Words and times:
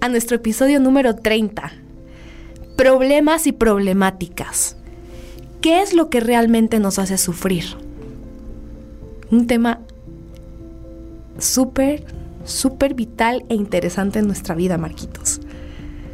a 0.00 0.08
nuestro 0.08 0.36
episodio 0.36 0.80
número 0.80 1.16
30. 1.16 1.72
Problemas 2.76 3.46
y 3.46 3.52
problemáticas. 3.52 4.76
¿Qué 5.60 5.82
es 5.82 5.92
lo 5.94 6.08
que 6.10 6.20
realmente 6.20 6.78
nos 6.78 6.98
hace 6.98 7.18
sufrir? 7.18 7.64
Un 9.30 9.46
tema 9.46 9.80
súper, 11.38 12.04
súper 12.44 12.94
vital 12.94 13.44
e 13.48 13.54
interesante 13.54 14.20
en 14.20 14.26
nuestra 14.26 14.54
vida, 14.54 14.78
Marquitos. 14.78 15.40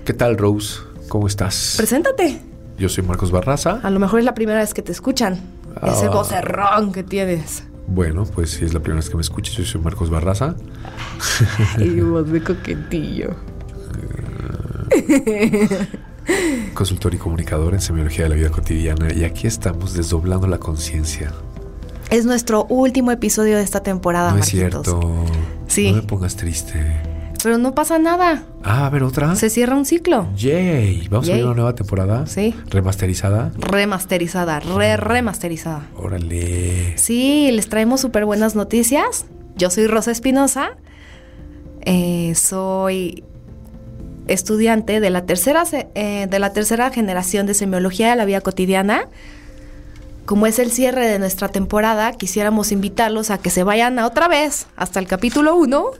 ¿Qué 0.04 0.14
tal, 0.14 0.38
Rose? 0.38 0.80
¿Cómo 1.08 1.26
estás? 1.26 1.74
Preséntate. 1.76 2.40
Yo 2.78 2.88
soy 2.88 3.04
Marcos 3.04 3.30
Barraza. 3.30 3.80
A 3.82 3.90
lo 3.90 4.00
mejor 4.00 4.18
es 4.20 4.24
la 4.24 4.34
primera 4.34 4.58
vez 4.60 4.74
que 4.74 4.82
te 4.82 4.92
escuchan. 4.92 5.34
Ese 5.82 6.06
Ah. 6.06 6.10
vocerrón 6.10 6.92
que 6.92 7.02
tienes. 7.02 7.64
Bueno, 7.86 8.24
pues 8.24 8.50
si 8.50 8.64
es 8.64 8.72
la 8.72 8.80
primera 8.80 8.96
vez 9.00 9.10
que 9.10 9.16
me 9.16 9.20
escuchas, 9.20 9.54
yo 9.56 9.64
soy 9.64 9.80
Marcos 9.80 10.08
Barraza. 10.10 10.56
Y 11.78 12.00
voz 12.00 12.30
de 12.32 12.42
coquetillo. 12.42 13.34
consultor 16.74 17.14
y 17.14 17.18
comunicador 17.18 17.74
en 17.74 17.80
semiología 17.80 18.24
de 18.24 18.30
la 18.30 18.34
vida 18.36 18.50
cotidiana. 18.50 19.12
Y 19.12 19.24
aquí 19.24 19.46
estamos 19.46 19.94
desdoblando 19.94 20.46
la 20.46 20.58
conciencia. 20.58 21.32
Es 22.10 22.26
nuestro 22.26 22.64
último 22.66 23.10
episodio 23.10 23.56
de 23.56 23.62
esta 23.62 23.82
temporada, 23.82 24.32
No 24.32 24.38
es 24.38 24.46
cierto. 24.46 25.24
Sí. 25.66 25.90
No 25.90 25.96
me 25.96 26.02
pongas 26.02 26.36
triste. 26.36 27.00
Pero 27.42 27.58
no 27.58 27.74
pasa 27.74 27.98
nada. 27.98 28.44
Ah, 28.62 28.86
a 28.86 28.90
ver, 28.90 29.02
otra. 29.02 29.36
Se 29.36 29.50
cierra 29.50 29.76
un 29.76 29.84
ciclo. 29.84 30.28
Yay. 30.34 31.08
Vamos 31.08 31.28
a 31.28 31.32
ver 31.32 31.44
una 31.44 31.54
nueva 31.54 31.74
temporada. 31.74 32.26
Sí. 32.26 32.54
Remasterizada. 32.70 33.52
Remasterizada, 33.58 34.60
re 34.60 34.96
remasterizada. 34.96 35.86
Órale. 35.96 36.96
Sí, 36.96 37.50
les 37.52 37.68
traemos 37.68 38.00
súper 38.00 38.24
buenas 38.24 38.54
noticias. 38.54 39.26
Yo 39.56 39.68
soy 39.68 39.86
Rosa 39.86 40.10
Espinosa. 40.10 40.78
Eh, 41.82 42.34
soy 42.34 43.24
estudiante 44.26 45.00
de 45.00 45.10
la, 45.10 45.26
tercera, 45.26 45.64
eh, 45.72 46.26
de 46.28 46.38
la 46.38 46.52
tercera 46.52 46.90
generación 46.90 47.46
de 47.46 47.54
semiología 47.54 48.10
de 48.10 48.16
la 48.16 48.24
vida 48.24 48.40
cotidiana. 48.40 49.08
Como 50.24 50.46
es 50.46 50.58
el 50.58 50.72
cierre 50.72 51.06
de 51.06 51.18
nuestra 51.18 51.48
temporada, 51.48 52.12
quisiéramos 52.12 52.72
invitarlos 52.72 53.30
a 53.30 53.38
que 53.38 53.50
se 53.50 53.62
vayan 53.62 53.98
otra 53.98 54.26
vez 54.28 54.66
hasta 54.76 54.98
el 54.98 55.06
capítulo 55.06 55.54
1 55.56 55.90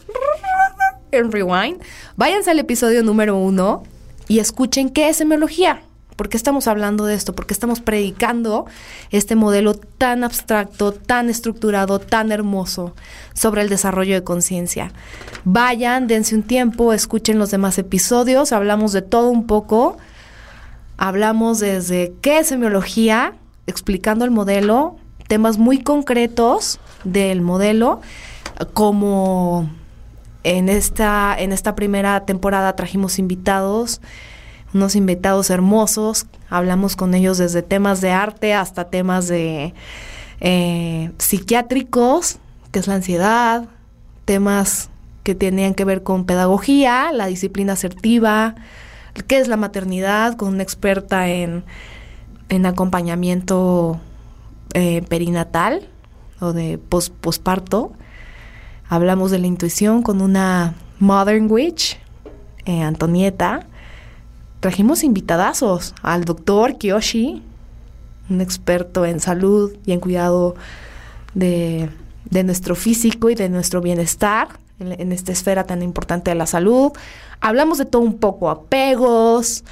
en 1.12 1.33
Rewind. 1.33 1.83
Váyanse 2.16 2.50
al 2.50 2.58
episodio 2.58 3.03
número 3.03 3.36
1 3.36 3.83
y 4.28 4.38
escuchen 4.38 4.88
qué 4.88 5.09
es 5.11 5.19
semiología. 5.19 5.83
¿Por 6.16 6.28
qué 6.28 6.36
estamos 6.36 6.68
hablando 6.68 7.06
de 7.06 7.14
esto? 7.14 7.34
¿Por 7.34 7.46
qué 7.46 7.54
estamos 7.54 7.80
predicando 7.80 8.66
este 9.10 9.34
modelo 9.34 9.74
tan 9.74 10.22
abstracto, 10.22 10.92
tan 10.92 11.28
estructurado, 11.28 11.98
tan 11.98 12.30
hermoso 12.30 12.94
sobre 13.34 13.62
el 13.62 13.68
desarrollo 13.68 14.14
de 14.14 14.22
conciencia? 14.22 14.92
Vayan, 15.44 16.06
dense 16.06 16.36
un 16.36 16.44
tiempo, 16.44 16.92
escuchen 16.92 17.38
los 17.38 17.50
demás 17.50 17.78
episodios, 17.78 18.52
hablamos 18.52 18.92
de 18.92 19.02
todo 19.02 19.30
un 19.30 19.46
poco. 19.46 19.96
Hablamos 20.96 21.58
desde 21.58 22.14
qué 22.20 22.38
es 22.38 22.46
semiología, 22.46 23.34
explicando 23.66 24.24
el 24.24 24.30
modelo, 24.30 24.97
temas 25.26 25.58
muy 25.58 25.82
concretos 25.82 26.78
del 27.03 27.41
modelo, 27.41 28.00
como 28.72 29.69
en 30.44 30.69
esta, 30.69 31.34
en 31.36 31.53
esta 31.53 31.74
primera 31.74 32.24
temporada 32.24 32.76
trajimos 32.76 33.19
invitados, 33.19 34.00
unos 34.74 34.96
invitados 34.96 35.50
hermosos, 35.50 36.26
hablamos 36.50 36.96
con 36.96 37.14
ellos 37.14 37.38
desde 37.38 37.62
temas 37.62 38.00
de 38.00 38.10
arte 38.10 38.52
hasta 38.54 38.90
temas 38.90 39.28
de 39.28 39.72
eh, 40.40 41.12
psiquiátricos, 41.18 42.38
que 42.72 42.80
es 42.80 42.88
la 42.88 42.94
ansiedad, 42.94 43.66
temas 44.24 44.90
que 45.22 45.34
tenían 45.34 45.74
que 45.74 45.84
ver 45.84 46.02
con 46.02 46.24
pedagogía, 46.24 47.12
la 47.12 47.26
disciplina 47.26 47.74
asertiva, 47.74 48.56
qué 49.28 49.38
es 49.38 49.48
la 49.48 49.56
maternidad, 49.56 50.36
con 50.36 50.48
una 50.48 50.64
experta 50.64 51.28
en, 51.28 51.64
en 52.48 52.66
acompañamiento 52.66 54.00
eh, 54.74 55.02
perinatal 55.08 55.88
o 56.41 56.52
de 56.52 56.78
pos- 56.78 57.10
posparto. 57.10 57.92
Hablamos 58.88 59.30
de 59.30 59.38
la 59.38 59.46
intuición 59.46 60.02
con 60.02 60.20
una 60.20 60.74
Modern 60.98 61.50
Witch, 61.50 61.98
eh, 62.66 62.82
Antonieta. 62.82 63.66
Trajimos 64.64 65.04
invitadazos 65.04 65.94
al 66.00 66.25
doctor 66.25 66.78
Kiyoshi, 66.78 67.42
un 68.30 68.41
experto 68.41 69.04
en 69.04 69.20
salud 69.20 69.75
y 69.84 69.92
en 69.92 70.00
cuidado 70.00 70.54
de, 71.34 71.91
de 72.30 72.44
nuestro 72.44 72.74
físico 72.74 73.28
y 73.28 73.34
de 73.34 73.50
nuestro 73.50 73.82
bienestar 73.82 74.48
en, 74.80 75.12
esta 75.12 75.32
esfera 75.32 75.64
tan 75.64 75.82
importante 75.82 76.30
de 76.30 76.36
la 76.36 76.47
salud. 76.47 76.92
Hablamos 77.42 77.76
de 77.76 77.84
todo 77.84 78.00
un 78.00 78.16
poco, 78.16 78.48
apegos, 78.48 79.64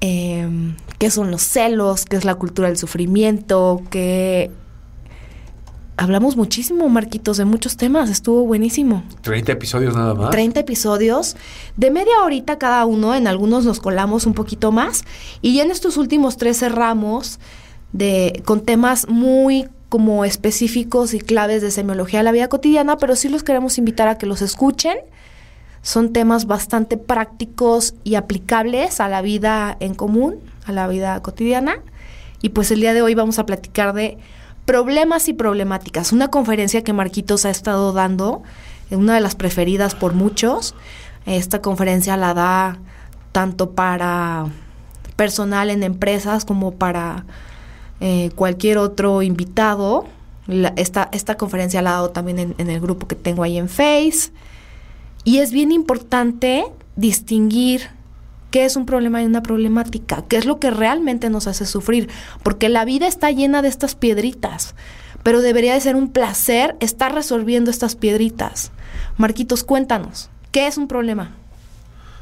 em, 0.00 0.74
qué 0.98 1.08
son 1.08 1.30
los 1.30 1.42
celos, 1.42 2.04
qué 2.04 2.16
es 2.16 2.24
la 2.24 2.34
cultura 2.34 2.66
del 2.66 2.78
sufrimiento, 2.78 3.82
qué... 3.88 4.50
Hablamos 6.02 6.36
muchísimo, 6.36 6.88
Marquitos, 6.88 7.36
de 7.36 7.44
muchos 7.44 7.76
temas, 7.76 8.10
estuvo 8.10 8.44
buenísimo. 8.44 9.04
30 9.20 9.52
episodios 9.52 9.94
nada 9.94 10.14
más. 10.14 10.30
30 10.30 10.58
episodios 10.58 11.36
de 11.76 11.92
media 11.92 12.14
horita 12.24 12.58
cada 12.58 12.84
uno, 12.86 13.14
en 13.14 13.28
algunos 13.28 13.64
nos 13.64 13.78
colamos 13.78 14.26
un 14.26 14.34
poquito 14.34 14.72
más 14.72 15.04
y 15.42 15.54
ya 15.54 15.62
en 15.62 15.70
estos 15.70 15.96
últimos 15.96 16.38
tres 16.38 16.58
cerramos 16.58 17.38
de, 17.92 18.42
con 18.44 18.62
temas 18.62 19.06
muy 19.08 19.68
como 19.88 20.24
específicos 20.24 21.14
y 21.14 21.20
claves 21.20 21.62
de 21.62 21.70
semiología 21.70 22.18
de 22.18 22.24
la 22.24 22.32
vida 22.32 22.48
cotidiana, 22.48 22.96
pero 22.96 23.14
sí 23.14 23.28
los 23.28 23.44
queremos 23.44 23.78
invitar 23.78 24.08
a 24.08 24.18
que 24.18 24.26
los 24.26 24.42
escuchen. 24.42 24.96
Son 25.82 26.12
temas 26.12 26.46
bastante 26.46 26.96
prácticos 26.96 27.94
y 28.02 28.16
aplicables 28.16 28.98
a 28.98 29.06
la 29.06 29.22
vida 29.22 29.76
en 29.78 29.94
común, 29.94 30.40
a 30.64 30.72
la 30.72 30.88
vida 30.88 31.22
cotidiana. 31.22 31.76
Y 32.40 32.48
pues 32.48 32.72
el 32.72 32.80
día 32.80 32.92
de 32.92 33.02
hoy 33.02 33.14
vamos 33.14 33.38
a 33.38 33.46
platicar 33.46 33.92
de 33.92 34.18
problemas 34.64 35.28
y 35.28 35.32
problemáticas, 35.32 36.12
una 36.12 36.28
conferencia 36.28 36.84
que 36.84 36.92
Marquitos 36.92 37.44
ha 37.44 37.50
estado 37.50 37.92
dando, 37.92 38.42
una 38.90 39.14
de 39.14 39.20
las 39.20 39.34
preferidas 39.34 39.94
por 39.94 40.14
muchos. 40.14 40.74
Esta 41.26 41.60
conferencia 41.60 42.16
la 42.16 42.34
da 42.34 42.78
tanto 43.32 43.70
para 43.70 44.46
personal 45.16 45.70
en 45.70 45.82
empresas 45.82 46.44
como 46.44 46.72
para 46.72 47.24
eh, 48.00 48.30
cualquier 48.34 48.78
otro 48.78 49.22
invitado. 49.22 50.06
Esta, 50.76 51.08
esta 51.12 51.36
conferencia 51.36 51.82
la 51.82 51.90
ha 51.90 51.94
dado 51.94 52.10
también 52.10 52.38
en, 52.38 52.54
en 52.58 52.68
el 52.68 52.80
grupo 52.80 53.06
que 53.06 53.14
tengo 53.14 53.42
ahí 53.42 53.56
en 53.58 53.68
Face. 53.68 54.32
Y 55.24 55.38
es 55.38 55.52
bien 55.52 55.72
importante 55.72 56.64
distinguir 56.96 57.82
qué 58.52 58.66
es 58.66 58.76
un 58.76 58.86
problema 58.86 59.20
y 59.20 59.26
una 59.26 59.42
problemática, 59.42 60.22
qué 60.28 60.36
es 60.36 60.44
lo 60.44 60.60
que 60.60 60.70
realmente 60.70 61.30
nos 61.30 61.48
hace 61.48 61.66
sufrir, 61.66 62.08
porque 62.44 62.68
la 62.68 62.84
vida 62.84 63.08
está 63.08 63.32
llena 63.32 63.62
de 63.62 63.68
estas 63.68 63.96
piedritas, 63.96 64.76
pero 65.24 65.40
debería 65.40 65.74
de 65.74 65.80
ser 65.80 65.96
un 65.96 66.10
placer 66.10 66.76
estar 66.78 67.12
resolviendo 67.12 67.70
estas 67.70 67.96
piedritas. 67.96 68.70
Marquitos, 69.16 69.64
cuéntanos, 69.64 70.30
¿qué 70.52 70.68
es 70.68 70.76
un 70.76 70.86
problema? 70.86 71.32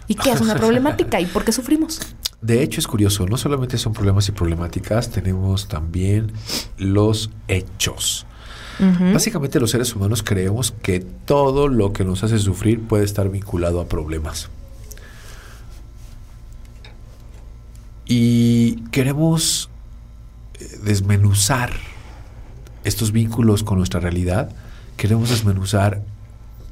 ¿Y 0.07 0.15
qué 0.15 0.31
es 0.31 0.41
una 0.41 0.55
problemática? 0.55 1.21
¿Y 1.21 1.27
por 1.27 1.45
qué 1.45 1.53
sufrimos? 1.53 2.01
De 2.41 2.63
hecho, 2.63 2.81
es 2.81 2.87
curioso, 2.87 3.27
no 3.27 3.37
solamente 3.37 3.77
son 3.77 3.93
problemas 3.93 4.27
y 4.29 4.33
problemáticas, 4.33 5.11
tenemos 5.11 5.69
también 5.69 6.33
los 6.79 7.31
hechos. 7.49 8.25
Básicamente 9.13 9.61
los 9.61 9.73
seres 9.73 9.95
humanos 9.95 10.23
creemos 10.23 10.73
que 10.83 11.01
todo 11.01 11.69
lo 11.69 11.93
que 11.93 12.03
nos 12.03 12.25
hace 12.25 12.39
sufrir 12.39 12.81
puede 12.81 13.05
estar 13.05 13.29
vinculado 13.29 13.79
a 13.79 13.85
problemas. 13.85 14.49
Y 18.13 18.75
queremos 18.91 19.71
eh, 20.59 20.81
desmenuzar 20.83 21.71
estos 22.83 23.13
vínculos 23.13 23.63
con 23.63 23.79
nuestra 23.79 24.01
realidad. 24.01 24.51
Queremos 24.97 25.31
desmenuzar 25.31 26.03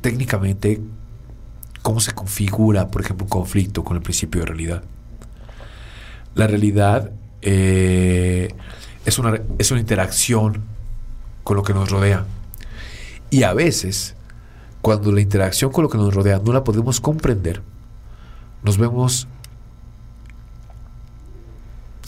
técnicamente 0.01 0.81
cómo 1.83 2.01
se 2.01 2.11
configura, 2.11 2.89
por 2.89 3.03
ejemplo, 3.03 3.25
un 3.25 3.31
conflicto 3.31 3.85
con 3.85 3.97
el 3.97 4.03
principio 4.03 4.41
de 4.41 4.47
realidad. 4.49 4.83
La 6.35 6.49
realidad 6.49 7.13
eh, 7.41 8.53
es, 9.05 9.19
una, 9.21 9.41
es 9.59 9.71
una 9.71 9.79
interacción 9.79 10.65
con 11.45 11.57
lo 11.57 11.63
que 11.63 11.73
nos 11.73 11.89
rodea. 11.89 12.27
Y 13.31 13.45
a 13.45 13.53
veces, 13.53 14.17
cuando 14.83 15.13
la 15.13 15.21
interacción 15.21 15.71
con 15.71 15.85
lo 15.85 15.89
que 15.89 15.99
nos 15.99 16.13
rodea 16.13 16.41
no 16.45 16.53
la 16.53 16.65
podemos 16.65 17.01
comprender, 17.01 17.63
nos 18.65 18.77
vemos, 18.77 19.29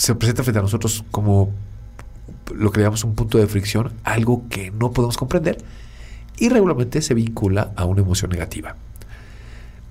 se 0.00 0.14
presenta 0.14 0.42
frente 0.42 0.58
a 0.60 0.62
nosotros 0.62 1.04
como 1.10 1.52
lo 2.54 2.72
que 2.72 2.80
llamamos 2.80 3.04
un 3.04 3.14
punto 3.14 3.36
de 3.36 3.46
fricción, 3.46 3.92
algo 4.02 4.48
que 4.48 4.70
no 4.70 4.92
podemos 4.92 5.18
comprender 5.18 5.58
y 6.38 6.48
regularmente 6.48 7.02
se 7.02 7.12
vincula 7.12 7.72
a 7.76 7.84
una 7.84 8.00
emoción 8.00 8.30
negativa. 8.30 8.76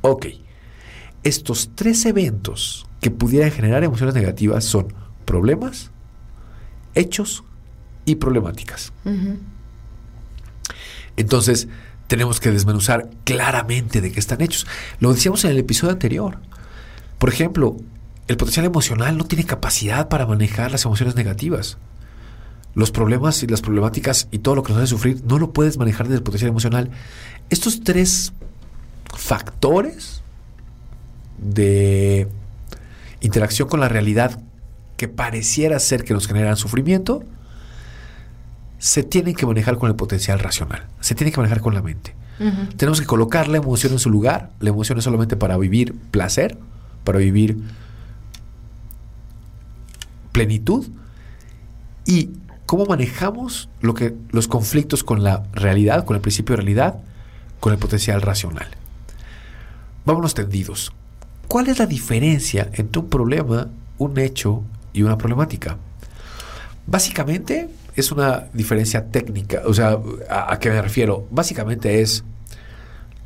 Ok, 0.02 0.26
estos 1.22 1.70
tres 1.76 2.08
eventos 2.08 2.88
que 3.02 3.12
pudieran 3.12 3.52
generar 3.52 3.84
emociones 3.84 4.16
negativas 4.16 4.66
son 4.66 4.92
problemas, 5.26 5.92
hechos 6.96 7.44
y 8.06 8.16
problemáticas. 8.16 8.92
Entonces, 11.18 11.68
tenemos 12.08 12.40
que 12.40 12.50
desmenuzar 12.50 13.12
claramente 13.26 14.02
de 14.02 14.12
qué 14.12 14.20
están 14.20 14.42
hechos. 14.42 14.66
Lo 15.00 15.14
decíamos 15.14 15.46
en 15.46 15.52
el 15.52 15.60
episodio 15.60 15.94
anterior. 15.94 16.40
Por 17.20 17.30
ejemplo, 17.30 17.78
el 18.30 18.38
potencial 18.38 18.68
emocional 18.68 19.18
no 19.18 19.26
tiene 19.26 19.44
capacidad 19.44 20.08
para 20.08 20.28
manejar 20.28 20.72
las 20.72 20.86
emociones 20.86 21.16
negativas. 21.16 21.80
Los 22.76 22.92
problemas 22.92 23.42
y 23.42 23.48
las 23.48 23.62
problemáticas 23.62 24.28
y 24.30 24.38
todo 24.38 24.54
lo 24.54 24.62
que 24.62 24.72
nos 24.72 24.84
hace 24.84 24.92
sufrir 24.92 25.24
no 25.26 25.40
lo 25.40 25.52
puedes 25.52 25.80
manejar 25.80 26.06
desde 26.06 26.18
el 26.18 26.24
potencial 26.24 26.50
emocional. 26.50 26.92
Estos 27.50 27.84
tres 27.84 28.32
factores 29.18 30.22
de 31.40 32.28
interacción 33.22 33.68
con 33.68 33.80
la 33.80 33.90
realidad 33.90 34.40
que 34.96 35.08
pareciera 35.08 35.80
ser 35.80 36.04
que 36.04 36.14
nos 36.14 36.28
generan 36.28 36.56
sufrimiento, 36.56 37.24
se 38.78 39.02
tienen 39.02 39.34
que 39.34 39.48
manejar 39.48 39.80
con 39.80 39.90
el 39.90 39.96
potencial 39.96 40.38
racional, 40.38 40.86
se 41.00 41.16
tienen 41.16 41.34
que 41.34 41.40
manejar 41.40 41.62
con 41.62 41.74
la 41.74 41.82
mente. 41.82 42.14
Tenemos 42.78 43.02
que 43.02 43.08
colocar 43.08 43.48
la 43.48 43.58
emoción 43.58 43.92
en 43.92 44.00
su 44.00 44.10
lugar. 44.10 44.52
La 44.60 44.70
emoción 44.70 44.98
es 45.00 45.04
solamente 45.04 45.36
para 45.36 45.58
vivir 45.58 45.94
placer, 46.12 46.58
para 47.04 47.20
vivir 47.20 47.58
plenitud. 50.40 50.88
Y 52.06 52.30
cómo 52.66 52.86
manejamos 52.86 53.68
lo 53.82 53.94
que, 53.94 54.14
los 54.32 54.48
conflictos 54.48 55.04
con 55.04 55.22
la 55.22 55.44
realidad, 55.52 56.06
con 56.06 56.16
el 56.16 56.22
principio 56.22 56.56
de 56.56 56.62
realidad, 56.62 56.96
con 57.60 57.74
el 57.74 57.80
potencial 57.80 58.22
racional. 58.22 58.68
Vámonos 60.06 60.34
tendidos. 60.34 60.94
¿Cuál 61.50 61.68
es 61.68 61.78
la 61.78 61.86
diferencia 61.86 62.70
entre 62.74 63.02
un 63.02 63.10
problema, 63.10 63.68
un 63.98 64.18
hecho 64.18 64.64
y 64.94 65.04
una 65.04 65.18
problemática? 65.18 65.78
Básicamente 66.88 67.68
es 67.98 68.12
una 68.14 68.46
diferencia 68.54 69.08
técnica. 69.08 69.64
O 69.66 69.74
sea, 69.74 70.00
¿a, 70.30 70.58
qué 70.58 70.70
me 70.70 70.82
refiero? 70.82 71.28
Básicamente 71.32 72.02
es 72.02 72.24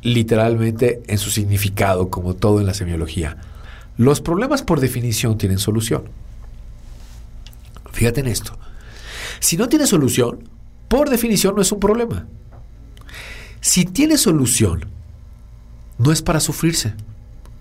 literalmente 0.02 1.00
en 1.06 1.18
su 1.18 1.30
significado, 1.30 2.10
como 2.10 2.34
todo 2.34 2.58
en 2.58 2.66
la 2.66 2.74
semiología. 2.74 3.36
Los 3.96 4.20
problemas 4.20 4.62
por 4.62 4.80
definición 4.80 5.38
tienen 5.38 5.58
solución. 5.58 6.23
Fíjate 7.94 8.20
en 8.20 8.26
esto. 8.26 8.58
Si 9.40 9.56
no 9.56 9.68
tiene 9.68 9.86
solución, 9.86 10.48
por 10.88 11.08
definición 11.08 11.54
no 11.56 11.62
es 11.62 11.72
un 11.72 11.80
problema. 11.80 12.26
Si 13.62 13.86
tiene 13.86 14.18
solución, 14.18 14.84
no 15.96 16.12
es 16.12 16.20
para 16.20 16.40
sufrirse. 16.40 16.92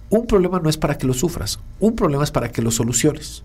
Un 0.10 0.28
problema 0.28 0.60
no 0.60 0.70
es 0.70 0.78
para 0.78 0.98
que 0.98 1.08
lo 1.08 1.14
sufras. 1.14 1.60
Un 1.80 1.96
problema 1.96 2.26
es 2.26 2.32
para 2.32 2.52
que 2.52 2.62
lo 2.62 2.72
soluciones 2.72 3.44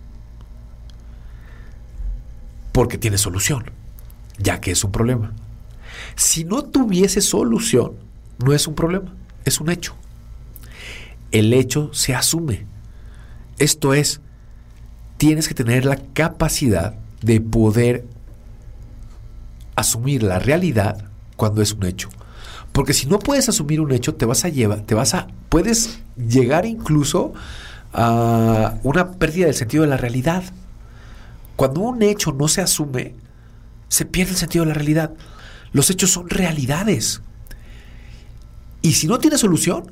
porque 2.78 2.96
tiene 2.96 3.18
solución, 3.18 3.72
ya 4.38 4.60
que 4.60 4.70
es 4.70 4.84
un 4.84 4.92
problema. 4.92 5.32
Si 6.14 6.44
no 6.44 6.62
tuviese 6.62 7.20
solución, 7.20 7.94
no 8.38 8.52
es 8.52 8.68
un 8.68 8.76
problema, 8.76 9.16
es 9.44 9.60
un 9.60 9.68
hecho. 9.68 9.96
El 11.32 11.52
hecho 11.54 11.92
se 11.92 12.14
asume. 12.14 12.66
Esto 13.58 13.94
es, 13.94 14.20
tienes 15.18 15.48
que 15.48 15.54
tener 15.54 15.84
la 15.84 15.96
capacidad 15.96 16.94
de 17.20 17.40
poder 17.40 18.06
asumir 19.76 20.22
la 20.22 20.38
realidad 20.38 21.04
cuando 21.36 21.60
es 21.60 21.72
un 21.72 21.84
hecho. 21.84 22.08
Porque 22.72 22.94
si 22.94 23.06
no 23.06 23.18
puedes 23.18 23.48
asumir 23.48 23.80
un 23.80 23.92
hecho, 23.92 24.14
te 24.14 24.24
vas 24.24 24.44
a 24.44 24.48
llevar, 24.48 24.82
te 24.82 24.94
vas 24.94 25.14
a, 25.14 25.26
puedes 25.48 26.00
llegar 26.16 26.64
incluso 26.64 27.32
a 27.92 28.78
una 28.82 29.12
pérdida 29.12 29.46
del 29.46 29.54
sentido 29.54 29.82
de 29.82 29.90
la 29.90 29.96
realidad. 29.96 30.44
Cuando 31.56 31.80
un 31.80 32.02
hecho 32.02 32.32
no 32.32 32.46
se 32.46 32.60
asume, 32.60 33.14
se 33.88 34.04
pierde 34.04 34.32
el 34.32 34.36
sentido 34.36 34.64
de 34.64 34.68
la 34.68 34.74
realidad. 34.74 35.12
Los 35.72 35.90
hechos 35.90 36.10
son 36.10 36.28
realidades. 36.28 37.20
Y 38.80 38.92
si 38.92 39.08
no 39.08 39.18
tiene 39.18 39.38
solución, 39.38 39.90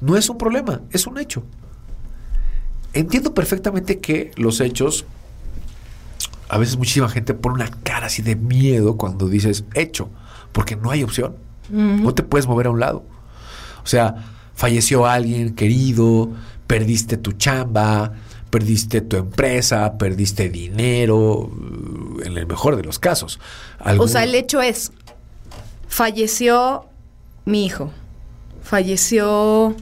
no 0.00 0.16
es 0.16 0.28
un 0.28 0.38
problema, 0.38 0.82
es 0.90 1.06
un 1.06 1.18
hecho. 1.18 1.44
Entiendo 2.94 3.32
perfectamente 3.32 4.00
que 4.00 4.32
los 4.36 4.60
hechos, 4.60 5.06
a 6.48 6.58
veces 6.58 6.76
muchísima 6.76 7.08
gente 7.08 7.32
pone 7.34 7.54
una 7.54 7.70
cara 7.82 8.06
así 8.06 8.22
de 8.22 8.36
miedo 8.36 8.96
cuando 8.96 9.28
dices 9.28 9.64
hecho, 9.74 10.10
porque 10.52 10.76
no 10.76 10.90
hay 10.90 11.02
opción. 11.02 11.36
No 11.70 12.12
te 12.12 12.22
puedes 12.22 12.46
mover 12.46 12.66
a 12.66 12.70
un 12.70 12.80
lado. 12.80 13.04
O 13.82 13.86
sea, 13.86 14.16
falleció 14.54 15.06
alguien 15.06 15.54
querido, 15.54 16.30
perdiste 16.66 17.16
tu 17.16 17.32
chamba, 17.32 18.12
perdiste 18.50 19.00
tu 19.00 19.16
empresa, 19.16 19.96
perdiste 19.96 20.50
dinero, 20.50 21.50
en 22.22 22.36
el 22.36 22.46
mejor 22.46 22.76
de 22.76 22.82
los 22.82 22.98
casos. 22.98 23.40
O 23.98 24.06
sea, 24.06 24.24
el 24.24 24.34
hecho 24.34 24.60
es, 24.60 24.92
falleció 25.88 26.86
mi 27.46 27.64
hijo, 27.64 27.90
falleció... 28.62 29.74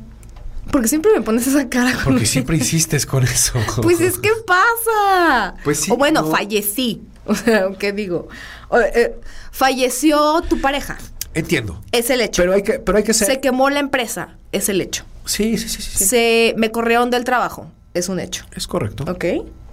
Porque 0.70 0.88
siempre 0.88 1.12
me 1.12 1.22
pones 1.22 1.46
esa 1.46 1.68
cara. 1.68 1.98
Porque 2.04 2.26
siempre 2.26 2.56
insistes 2.58 3.06
con 3.06 3.24
eso. 3.24 3.58
Pues 3.82 4.00
es 4.00 4.18
que 4.18 4.30
pasa. 4.46 5.54
Pues 5.64 5.80
sí. 5.80 5.90
O 5.90 5.96
bueno, 5.96 6.26
fallecí. 6.30 7.02
O 7.26 7.34
sea, 7.34 7.68
¿qué 7.78 7.92
digo? 7.92 8.28
Eh, 8.72 9.14
falleció 9.52 10.40
tu 10.48 10.60
pareja. 10.60 10.98
Entiendo. 11.34 11.80
Es 11.92 12.10
el 12.10 12.22
hecho. 12.22 12.42
Pero 12.42 12.54
hay 12.54 12.62
que, 12.62 12.80
pero 12.80 12.98
hay 12.98 13.04
que 13.04 13.14
ser... 13.14 13.28
Se 13.28 13.40
quemó 13.40 13.70
la 13.70 13.78
empresa. 13.78 14.36
Es 14.50 14.68
el 14.68 14.80
hecho. 14.80 15.04
Sí, 15.26 15.56
sí, 15.58 15.68
sí, 15.68 15.80
sí. 15.80 16.04
Se 16.04 16.54
me 16.56 16.72
corrieron 16.72 17.10
del 17.10 17.22
trabajo 17.24 17.70
es 17.94 18.08
un 18.08 18.20
hecho. 18.20 18.44
Es 18.54 18.66
correcto. 18.66 19.04
Ok. 19.10 19.24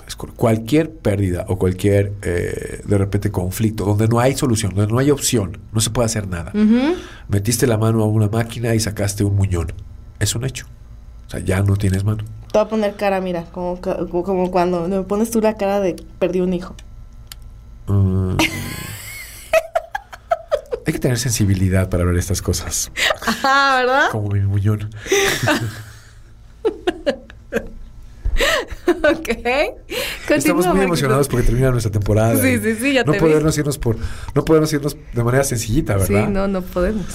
Es 0.08 0.16
cualquier 0.16 0.92
pérdida 0.92 1.46
o 1.50 1.58
cualquier, 1.58 2.14
eh, 2.22 2.82
de 2.86 2.98
repente, 2.98 3.30
conflicto, 3.30 3.84
donde 3.84 4.08
no 4.08 4.20
hay 4.20 4.38
solución, 4.38 4.74
donde 4.74 4.92
no 4.92 5.00
hay 5.00 5.12
opción, 5.12 5.60
no 5.74 5.82
se 5.82 5.90
puede 5.90 6.06
hacer 6.06 6.30
nada. 6.30 6.54
Metiste 7.28 7.68
la 7.68 7.78
mano 7.78 8.04
a 8.04 8.08
una 8.08 8.30
máquina 8.30 8.74
y 8.74 8.80
sacaste 8.80 9.26
un 9.26 9.36
muñón. 9.36 9.74
Es 10.20 10.34
un 10.34 10.46
hecho. 10.46 10.66
O 11.28 11.30
sea, 11.30 11.40
ya 11.42 11.62
no 11.62 11.76
tienes 11.76 12.04
mano. 12.04 12.24
Te 12.52 12.58
voy 12.58 12.66
a 12.66 12.70
poner 12.70 12.96
cara, 12.96 13.20
mira, 13.20 13.44
como, 13.52 13.80
como, 13.82 14.50
cuando 14.50 14.88
me 14.88 15.02
pones 15.02 15.30
tú 15.30 15.42
la 15.42 15.56
cara 15.58 15.80
de 15.82 15.96
perdí 16.20 16.40
un 16.40 16.54
hijo. 16.54 16.76
Mm. 17.88 18.38
hay 20.86 20.94
que 20.94 21.00
tener 21.00 21.20
sensibilidad 21.20 21.90
para 21.90 22.06
ver 22.06 22.16
estas 22.16 22.42
cosas. 22.42 22.92
Ajá, 23.26 23.78
¿verdad? 23.78 24.10
Como 24.12 24.30
mi 24.30 24.40
muñón. 24.40 24.90
ok. 28.88 29.30
Estamos 30.30 30.66
muy 30.68 30.86
emocionados 30.86 31.28
porque 31.28 31.46
termina 31.46 31.72
nuestra 31.72 31.92
temporada. 31.92 32.42
Sí, 32.42 32.58
sí, 32.60 32.76
sí, 32.76 32.94
ya 32.94 33.04
no 33.04 33.14
podemos 33.14 33.58
irnos 33.58 33.78
por 33.78 33.98
No 34.34 34.46
podemos 34.46 34.72
irnos 34.72 34.96
de 35.14 35.24
manera 35.24 35.44
sencillita, 35.44 35.98
¿verdad? 35.98 36.26
Sí, 36.26 36.32
no, 36.32 36.48
no 36.48 36.62
podemos. 36.62 37.06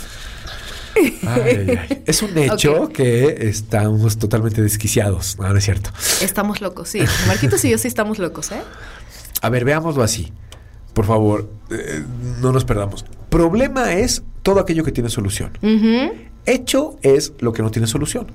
Es 2.06 2.22
un 2.22 2.37
hecho 2.37 2.88
que 2.88 3.49
estamos 3.49 4.18
totalmente 4.18 4.62
desquiciados. 4.62 5.38
No, 5.38 5.49
no 5.49 5.56
es 5.56 5.64
cierto. 5.64 5.90
Estamos 6.20 6.61
locos, 6.61 6.88
sí. 6.88 7.00
Marquitos 7.26 7.64
y 7.64 7.70
yo 7.70 7.78
sí 7.78 7.88
estamos 7.88 8.18
locos, 8.18 8.52
¿eh? 8.52 8.62
A 9.40 9.49
ver, 9.49 9.64
veámoslo 9.64 10.02
así. 10.02 10.32
Por 10.94 11.06
favor, 11.06 11.50
eh, 11.70 12.04
no 12.40 12.52
nos 12.52 12.64
perdamos. 12.64 13.04
Problema 13.30 13.94
es 13.94 14.22
todo 14.42 14.61
aquello 14.61 14.84
que 14.84 14.92
tiene 14.92 15.08
solución. 15.08 15.52
Hecho 16.44 16.99
es 17.02 17.32
lo 17.40 17.52
que 17.52 17.62
no 17.62 17.70
tiene 17.70 17.87
solución. 17.87 18.26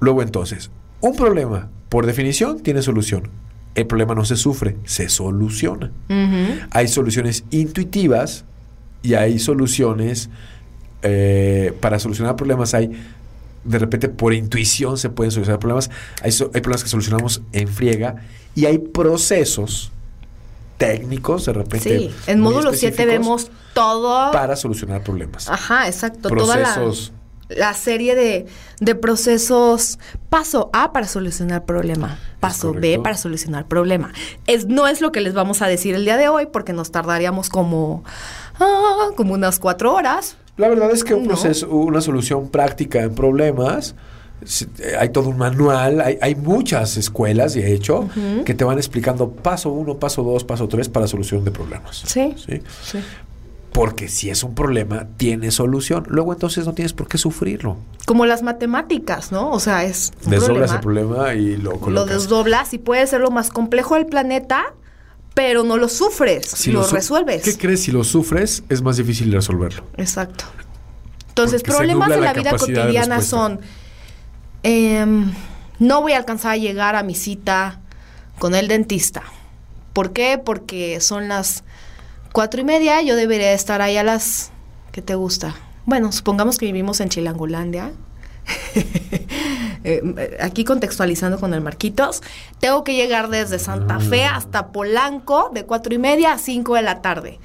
Luego 0.00 0.22
entonces, 0.22 0.70
un 1.00 1.16
problema, 1.16 1.70
por 1.88 2.06
definición, 2.06 2.60
tiene 2.62 2.82
solución. 2.82 3.28
El 3.74 3.86
problema 3.86 4.14
no 4.14 4.24
se 4.24 4.36
sufre, 4.36 4.76
se 4.84 5.08
soluciona. 5.08 5.92
Hay 6.70 6.88
soluciones 6.88 7.44
intuitivas 7.50 8.44
y 9.02 9.14
hay 9.14 9.38
soluciones 9.38 10.28
eh, 11.02 11.74
para 11.80 11.98
solucionar 11.98 12.36
problemas. 12.36 12.74
Hay 12.74 12.90
de 13.62 13.78
repente 13.78 14.08
por 14.08 14.32
intuición 14.32 14.96
se 14.96 15.10
pueden 15.10 15.30
solucionar 15.30 15.60
problemas. 15.60 15.90
Hay, 16.22 16.32
hay 16.32 16.60
problemas 16.60 16.82
que 16.82 16.88
solucionamos 16.88 17.42
en 17.52 17.68
friega 17.68 18.16
y 18.54 18.66
hay 18.66 18.78
procesos 18.78 19.92
técnicos 20.78 21.46
de 21.46 21.52
repente. 21.52 21.98
Sí, 21.98 22.10
en 22.26 22.40
módulo 22.40 22.72
7 22.72 23.06
vemos 23.06 23.50
todo. 23.74 24.32
Para 24.32 24.56
solucionar 24.56 25.02
problemas. 25.02 25.48
Ajá, 25.48 25.86
exacto. 25.86 26.28
Procesos 26.28 27.12
la 27.50 27.74
serie 27.74 28.14
de, 28.80 28.94
procesos 28.94 29.98
paso 30.28 30.70
A 30.72 30.92
para 30.92 31.06
solucionar 31.06 31.64
problema, 31.64 32.18
paso 32.38 32.72
B 32.72 33.00
para 33.02 33.16
solucionar 33.16 33.66
problema. 33.66 34.12
Es, 34.46 34.66
no 34.66 34.86
es 34.86 35.00
lo 35.00 35.12
que 35.12 35.20
les 35.20 35.34
vamos 35.34 35.62
a 35.62 35.66
decir 35.66 35.94
el 35.94 36.04
día 36.04 36.16
de 36.16 36.28
hoy 36.28 36.46
porque 36.46 36.72
nos 36.72 36.90
tardaríamos 36.90 37.48
como, 37.48 38.04
ah, 38.58 39.08
como 39.16 39.34
unas 39.34 39.58
cuatro 39.58 39.94
horas. 39.94 40.36
La 40.60 40.68
verdad 40.68 40.90
es 40.92 41.02
que 41.04 41.14
un 41.14 41.26
proceso, 41.26 41.68
una 41.70 42.00
solución 42.00 42.48
práctica 42.50 43.02
en 43.02 43.14
problemas 43.14 43.94
eh, 44.78 44.94
Hay 44.98 45.08
todo 45.10 45.28
un 45.30 45.36
manual, 45.38 46.00
hay, 46.00 46.16
hay 46.22 46.34
muchas 46.34 46.96
escuelas, 46.96 47.54
de 47.54 47.74
hecho, 47.74 48.08
que 48.44 48.54
te 48.54 48.64
van 48.64 48.78
explicando 48.78 49.30
paso 49.30 49.70
uno, 49.70 49.96
paso 49.98 50.22
dos, 50.22 50.44
paso 50.44 50.66
tres 50.68 50.88
para 50.88 51.06
solución 51.06 51.44
de 51.44 51.50
problemas. 51.50 52.02
Sí. 52.06 52.34
¿sí? 52.36 52.62
Sí. 52.82 52.98
Porque 53.72 54.08
si 54.08 54.30
es 54.30 54.42
un 54.42 54.54
problema, 54.54 55.06
tiene 55.16 55.50
solución. 55.52 56.04
Luego 56.08 56.32
entonces 56.32 56.66
no 56.66 56.72
tienes 56.74 56.92
por 56.92 57.06
qué 57.06 57.18
sufrirlo. 57.18 57.76
Como 58.04 58.26
las 58.26 58.42
matemáticas, 58.42 59.30
¿no? 59.30 59.50
O 59.52 59.60
sea, 59.60 59.84
es 59.84 60.12
un 60.24 60.30
Desdoblas 60.32 60.72
problema. 60.72 60.74
el 60.74 60.80
problema 60.80 61.34
y 61.34 61.56
lo 61.56 61.72
Lo 61.72 61.80
colocas. 61.80 62.08
desdoblas 62.14 62.74
y 62.74 62.78
puede 62.78 63.06
ser 63.06 63.20
lo 63.20 63.30
más 63.30 63.50
complejo 63.50 63.94
del 63.94 64.06
planeta, 64.06 64.74
pero 65.34 65.62
no 65.64 65.76
lo 65.76 65.88
sufres, 65.88 66.46
Si 66.48 66.72
lo, 66.72 66.84
su- 66.84 66.94
resuelves. 66.94 67.42
¿Qué 67.42 67.56
crees? 67.56 67.82
Si 67.82 67.92
lo 67.92 68.04
sufres, 68.04 68.62
es 68.68 68.82
más 68.82 68.96
difícil 68.96 69.32
resolverlo. 69.32 69.84
Exacto. 69.96 70.44
Entonces, 71.28 71.62
Porque 71.62 71.76
problemas 71.76 72.08
de 72.08 72.16
la 72.16 72.22
la 72.26 72.32
vida 72.32 72.56
cotidiana 72.56 73.22
son, 73.22 73.60
em, 74.62 75.32
no 75.78 76.02
voy 76.02 76.12
a 76.12 76.18
alcanzar 76.18 76.52
a 76.52 76.56
llegar 76.56 76.96
a 76.96 77.02
mi 77.02 77.14
cita 77.14 77.80
con 78.38 78.54
el 78.54 78.68
dentista. 78.68 79.22
¿Por 79.92 80.12
qué? 80.12 80.38
Porque 80.44 81.00
son 81.00 81.28
las 81.28 81.64
cuatro 82.32 82.60
y 82.60 82.64
media, 82.64 83.00
yo 83.02 83.16
debería 83.16 83.52
estar 83.52 83.80
ahí 83.82 83.96
a 83.96 84.02
las... 84.04 84.50
¿Qué 84.92 85.02
te 85.02 85.14
gusta? 85.14 85.54
Bueno, 85.86 86.12
supongamos 86.12 86.58
que 86.58 86.66
vivimos 86.66 87.00
en 87.00 87.08
Chilangolandia. 87.08 87.92
Eh, 89.84 90.36
aquí 90.40 90.64
contextualizando 90.64 91.38
con 91.40 91.54
el 91.54 91.60
Marquitos, 91.62 92.22
tengo 92.58 92.84
que 92.84 92.94
llegar 92.94 93.28
desde 93.30 93.58
Santa 93.58 93.98
Fe 94.00 94.24
Ah. 94.24 94.36
hasta 94.36 94.68
Polanco 94.72 95.50
de 95.54 95.64
cuatro 95.64 95.94
y 95.94 95.98
media 95.98 96.32
a 96.32 96.38
cinco 96.38 96.74
de 96.74 96.82
la 96.82 97.00
tarde. 97.02 97.38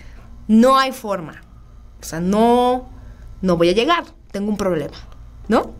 No 0.47 0.77
hay 0.77 0.91
forma. 0.91 1.41
O 2.01 2.03
sea, 2.03 2.19
no, 2.19 2.89
no 3.41 3.57
voy 3.57 3.69
a 3.69 3.73
llegar. 3.73 4.03
Tengo 4.31 4.49
un 4.49 4.57
problema. 4.57 4.95
¿No? 5.47 5.71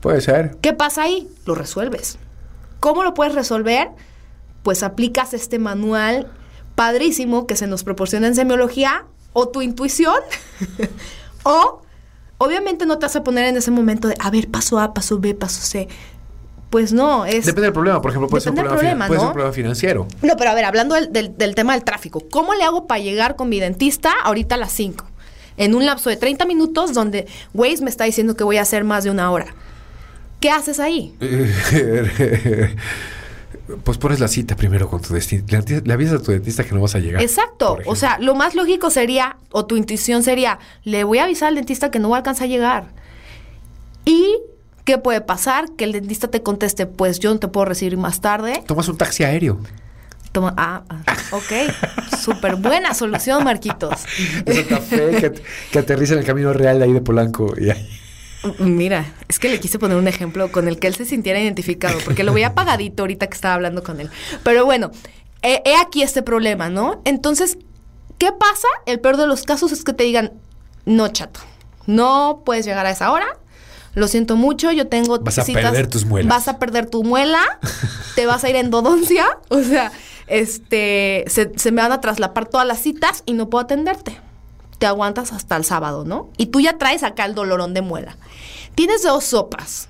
Puede 0.00 0.20
ser. 0.20 0.56
¿Qué 0.62 0.72
pasa 0.72 1.02
ahí? 1.02 1.28
Lo 1.44 1.54
resuelves. 1.54 2.18
¿Cómo 2.78 3.02
lo 3.02 3.12
puedes 3.12 3.34
resolver? 3.34 3.88
Pues 4.62 4.82
aplicas 4.82 5.34
este 5.34 5.58
manual 5.58 6.30
padrísimo 6.76 7.46
que 7.46 7.56
se 7.56 7.66
nos 7.66 7.82
proporciona 7.84 8.26
en 8.28 8.34
semiología 8.34 9.04
o 9.32 9.48
tu 9.48 9.60
intuición 9.60 10.16
o 11.42 11.82
obviamente 12.42 12.86
no 12.86 12.98
te 12.98 13.04
vas 13.06 13.14
a 13.16 13.22
poner 13.22 13.44
en 13.44 13.56
ese 13.56 13.70
momento 13.70 14.08
de, 14.08 14.14
a 14.18 14.30
ver, 14.30 14.48
paso 14.48 14.78
A, 14.80 14.92
paso 14.94 15.18
B, 15.20 15.34
paso 15.34 15.60
C. 15.62 15.86
Pues 16.70 16.92
no, 16.92 17.26
es... 17.26 17.46
Depende 17.46 17.66
del 17.66 17.72
problema. 17.72 18.00
Por 18.00 18.10
ejemplo, 18.12 18.28
puede, 18.28 18.40
ser 18.42 18.50
un 18.52 18.56
problema, 18.56 18.76
finan- 18.76 18.78
problema, 18.78 19.06
puede 19.08 19.18
ser 19.18 19.24
¿no? 19.24 19.28
un 19.28 19.32
problema 19.34 19.52
financiero. 19.52 20.06
No, 20.22 20.36
pero 20.36 20.50
a 20.50 20.54
ver, 20.54 20.64
hablando 20.64 20.94
del, 20.94 21.12
del- 21.12 21.36
del 21.36 21.54
tema 21.54 21.74
del 21.74 21.82
tráfico, 21.84 22.22
¿cómo 22.30 22.54
le 22.54 22.62
hago 22.64 22.86
para 22.86 23.00
llegar 23.00 23.34
con 23.36 23.48
mi 23.48 23.58
dentista 23.60 24.12
ahorita 24.24 24.54
a 24.54 24.58
las 24.58 24.72
5? 24.72 25.04
En 25.56 25.74
un 25.74 25.84
lapso 25.84 26.08
de 26.10 26.16
30 26.16 26.46
minutos 26.46 26.94
donde 26.94 27.26
Waze 27.54 27.82
me 27.82 27.90
está 27.90 28.04
diciendo 28.04 28.34
que 28.36 28.44
voy 28.44 28.56
a 28.56 28.62
hacer 28.62 28.84
más 28.84 29.04
de 29.04 29.10
una 29.10 29.30
hora. 29.30 29.46
¿Qué 30.40 30.50
haces 30.50 30.78
ahí? 30.80 31.14
pues 33.84 33.98
pones 33.98 34.20
la 34.20 34.28
cita 34.28 34.56
primero 34.56 34.88
con 34.88 35.00
tu 35.00 35.14
dentista. 35.14 35.60
Le, 35.84 35.92
avisas 35.92 36.20
a 36.20 36.22
tu 36.22 36.32
dentista 36.32 36.64
que 36.64 36.74
no 36.74 36.80
vas 36.80 36.94
a 36.94 36.98
llegar. 36.98 37.22
Exacto. 37.22 37.78
O 37.86 37.96
sea, 37.96 38.18
lo 38.18 38.34
más 38.34 38.54
lógico 38.54 38.90
sería, 38.90 39.36
o 39.50 39.66
tu 39.66 39.76
intuición 39.76 40.22
sería, 40.22 40.58
le 40.84 41.04
voy 41.04 41.18
a 41.18 41.24
avisar 41.24 41.48
al 41.48 41.54
dentista 41.54 41.90
que 41.90 41.98
no 41.98 42.10
va 42.10 42.16
a 42.16 42.18
alcanzar 42.18 42.44
a 42.44 42.48
llegar. 42.48 42.88
¿Y 44.04 44.38
qué 44.84 44.98
puede 44.98 45.20
pasar? 45.20 45.70
Que 45.76 45.84
el 45.84 45.92
dentista 45.92 46.28
te 46.28 46.42
conteste, 46.42 46.86
pues 46.86 47.20
yo 47.20 47.32
no 47.32 47.38
te 47.38 47.48
puedo 47.48 47.64
recibir 47.64 47.96
más 47.96 48.20
tarde. 48.20 48.62
Tomas 48.66 48.88
un 48.88 48.96
taxi 48.96 49.24
aéreo. 49.24 49.60
Toma, 50.32 50.54
ah, 50.56 50.84
ah, 50.88 51.16
ok. 51.32 52.16
Súper 52.20 52.56
buena 52.56 52.94
solución, 52.94 53.42
Marquitos. 53.42 54.00
Santa 54.46 54.78
Fe, 54.78 55.16
que, 55.20 55.42
que 55.72 55.78
aterriza 55.78 56.14
en 56.14 56.20
el 56.20 56.24
camino 56.24 56.52
real 56.52 56.78
de 56.78 56.84
ahí 56.84 56.92
de 56.92 57.00
Polanco. 57.00 57.52
Y 57.58 57.70
ahí. 57.70 57.88
Mira, 58.58 59.12
es 59.28 59.38
que 59.38 59.48
le 59.48 59.60
quise 59.60 59.78
poner 59.78 59.98
un 59.98 60.08
ejemplo 60.08 60.50
con 60.50 60.66
el 60.66 60.78
que 60.78 60.86
él 60.86 60.94
se 60.94 61.04
sintiera 61.04 61.38
identificado, 61.40 61.98
porque 62.04 62.24
lo 62.24 62.32
veía 62.32 62.46
apagadito 62.48 63.02
ahorita 63.02 63.26
que 63.26 63.34
estaba 63.34 63.54
hablando 63.54 63.82
con 63.82 64.00
él. 64.00 64.10
Pero 64.42 64.64
bueno, 64.64 64.90
he, 65.42 65.62
he 65.64 65.76
aquí 65.76 66.02
este 66.02 66.22
problema, 66.22 66.70
¿no? 66.70 67.02
Entonces, 67.04 67.58
¿qué 68.18 68.32
pasa? 68.32 68.68
El 68.86 69.00
peor 69.00 69.16
de 69.16 69.26
los 69.26 69.42
casos 69.42 69.72
es 69.72 69.84
que 69.84 69.92
te 69.92 70.04
digan, 70.04 70.32
no, 70.86 71.08
chato, 71.08 71.40
no 71.86 72.42
puedes 72.44 72.64
llegar 72.64 72.86
a 72.86 72.90
esa 72.90 73.12
hora. 73.12 73.26
Lo 73.94 74.06
siento 74.06 74.36
mucho, 74.36 74.70
yo 74.70 74.86
tengo 74.86 75.18
Vas 75.18 75.38
a 75.38 75.44
perder 75.44 75.88
tus 75.88 76.04
muelas. 76.04 76.28
Vas 76.28 76.48
a 76.48 76.58
perder 76.58 76.86
tu 76.86 77.02
muela, 77.02 77.42
te 78.14 78.24
vas 78.24 78.44
a 78.44 78.48
ir 78.48 78.56
a 78.56 78.60
endodoncia, 78.60 79.26
o 79.48 79.62
sea, 79.62 79.90
este, 80.28 81.24
se, 81.26 81.50
se 81.56 81.72
me 81.72 81.82
van 81.82 81.92
a 81.92 82.00
traslapar 82.00 82.46
todas 82.46 82.66
las 82.66 82.78
citas 82.78 83.24
y 83.26 83.32
no 83.32 83.50
puedo 83.50 83.64
atenderte 83.64 84.16
te 84.80 84.86
aguantas 84.86 85.32
hasta 85.32 85.56
el 85.56 85.64
sábado, 85.64 86.04
¿no? 86.04 86.30
Y 86.38 86.46
tú 86.46 86.58
ya 86.60 86.78
traes 86.78 87.02
acá 87.04 87.26
el 87.26 87.34
dolorón 87.34 87.74
de 87.74 87.82
muela. 87.82 88.16
Tienes 88.74 89.02
dos 89.02 89.24
sopas. 89.24 89.88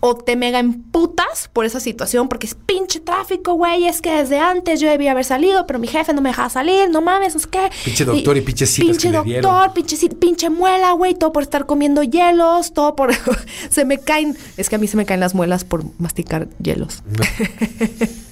O 0.00 0.14
te 0.14 0.34
mega 0.36 0.58
emputas 0.60 1.50
por 1.52 1.64
esa 1.66 1.80
situación 1.80 2.28
porque 2.28 2.46
es 2.46 2.54
pinche 2.54 3.00
tráfico, 3.00 3.54
güey. 3.54 3.86
Es 3.86 4.00
que 4.00 4.12
desde 4.12 4.38
antes 4.38 4.80
yo 4.80 4.88
debía 4.88 5.10
haber 5.12 5.24
salido, 5.24 5.66
pero 5.66 5.78
mi 5.78 5.88
jefe 5.88 6.14
no 6.14 6.22
me 6.22 6.30
dejaba 6.30 6.48
salir. 6.48 6.88
No 6.88 7.02
mames, 7.02 7.34
no 7.34 7.40
sé 7.40 7.48
qué. 7.50 7.70
Pinche 7.84 8.04
doctor 8.04 8.36
y 8.36 8.40
pinches 8.40 8.70
citas 8.70 8.88
Pinche 8.90 9.08
que 9.08 9.14
doctor, 9.16 9.32
dieron. 9.32 9.72
pinche, 9.74 10.08
pinche 10.10 10.48
muela, 10.50 10.92
güey. 10.92 11.14
Todo 11.14 11.32
por 11.32 11.42
estar 11.42 11.66
comiendo 11.66 12.02
hielos, 12.02 12.72
todo 12.72 12.96
por. 12.96 13.10
se 13.70 13.84
me 13.84 13.98
caen. 13.98 14.36
Es 14.56 14.70
que 14.70 14.76
a 14.76 14.78
mí 14.78 14.86
se 14.86 14.96
me 14.96 15.04
caen 15.04 15.20
las 15.20 15.34
muelas 15.34 15.64
por 15.64 15.84
masticar 15.98 16.48
hielos. 16.62 17.02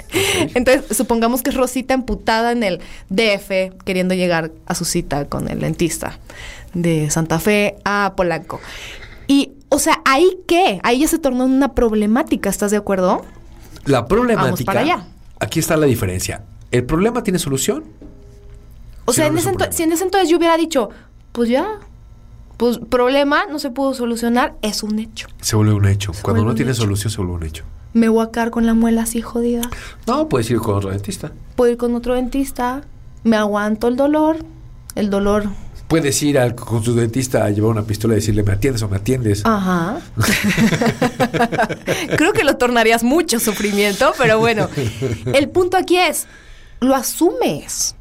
Entonces, 0.55 0.97
supongamos 0.97 1.43
que 1.43 1.51
es 1.51 1.57
Rosita 1.57 1.95
emputada 1.95 2.53
en 2.53 2.63
el 2.63 2.81
DF 3.11 3.75
queriendo 3.85 4.15
llegar 4.15 4.53
a 4.67 4.75
su 4.75 4.85
cita 4.85 5.27
con 5.27 5.49
el 5.49 5.61
dentista 5.61 6.19
de 6.75 7.11
Santa 7.11 7.39
Fe 7.39 7.77
a 7.85 8.15
Polanco. 8.17 8.61
Y, 9.27 9.53
o 9.69 9.79
sea, 9.79 10.01
¿ahí 10.05 10.39
qué? 10.47 10.81
Ahí 10.83 11.01
ya 11.01 11.09
se 11.09 11.19
tornó 11.19 11.45
una 11.45 11.75
problemática, 11.75 12.51
¿estás 12.51 12.71
de 12.71 12.77
acuerdo? 12.77 13.25
La 13.85 14.07
problemática. 14.07 14.65
para 14.65 14.81
allá. 14.81 15.07
Aquí 15.41 15.61
está 15.61 15.77
la 15.77 15.87
diferencia. 15.87 16.43
¿El 16.71 16.85
problema 16.85 17.23
tiene 17.23 17.39
solución? 17.39 17.85
O 19.05 19.13
sea, 19.13 19.31
no, 19.31 19.39
en 19.39 19.39
ese 19.39 19.73
si 19.73 19.83
en 19.83 19.93
ese 19.93 20.05
entonces 20.05 20.29
yo 20.29 20.39
hubiera 20.39 20.57
dicho, 20.57 20.91
pues 21.33 21.49
ya, 21.49 21.81
pues 22.57 22.79
problema 22.79 23.47
no 23.47 23.59
se 23.59 23.71
pudo 23.71 23.95
solucionar, 23.95 24.55
es 24.63 24.83
un 24.83 24.99
hecho. 24.99 25.29
Se 25.41 25.57
vuelve 25.57 25.75
un 25.75 25.87
hecho. 25.87 26.13
Cuando 26.23 26.45
no 26.45 26.55
tiene 26.55 26.73
hecho. 26.73 26.83
solución, 26.83 27.11
se 27.11 27.19
vuelve 27.19 27.35
un 27.35 27.43
hecho. 27.45 27.65
Me 27.95 28.11
voy 28.11 28.27
a 28.27 28.31
quedar 28.31 28.51
con 28.51 28.67
la 28.67 28.75
muela 28.75 29.05
así 29.05 29.23
jodida. 29.23 29.63
No, 30.07 30.29
puedes 30.29 30.51
ir 30.51 30.59
con 30.59 30.75
otro 30.77 30.91
dentista. 30.91 31.33
Puedo 31.57 31.73
ir 31.73 31.79
con 31.79 31.95
otro 31.95 32.15
dentista, 32.15 32.83
me 33.23 33.37
aguanto 33.37 33.89
el 33.89 33.97
dolor, 33.97 34.37
el 34.95 35.11
dolor 35.11 35.45
Puedes 35.89 36.21
ir 36.23 36.39
al- 36.39 36.55
con 36.55 36.83
tu 36.83 36.95
dentista 36.95 37.45
a 37.45 37.51
llevar 37.51 37.71
una 37.71 37.83
pistola 37.83 38.15
y 38.15 38.17
decirle, 38.17 38.43
¿me 38.43 38.53
atiendes 38.53 38.83
o 38.83 38.89
me 38.89 38.97
atiendes? 38.97 39.43
Ajá. 39.45 40.01
Creo 42.17 42.33
que 42.33 42.43
lo 42.43 42.57
tornarías 42.57 43.05
mucho 43.05 43.39
sufrimiento, 43.39 44.13
pero 44.19 44.39
bueno. 44.39 44.69
El 45.27 45.51
punto 45.51 45.77
aquí 45.77 45.99
es, 45.99 46.27
lo 46.81 46.95
asumes, 46.95 47.95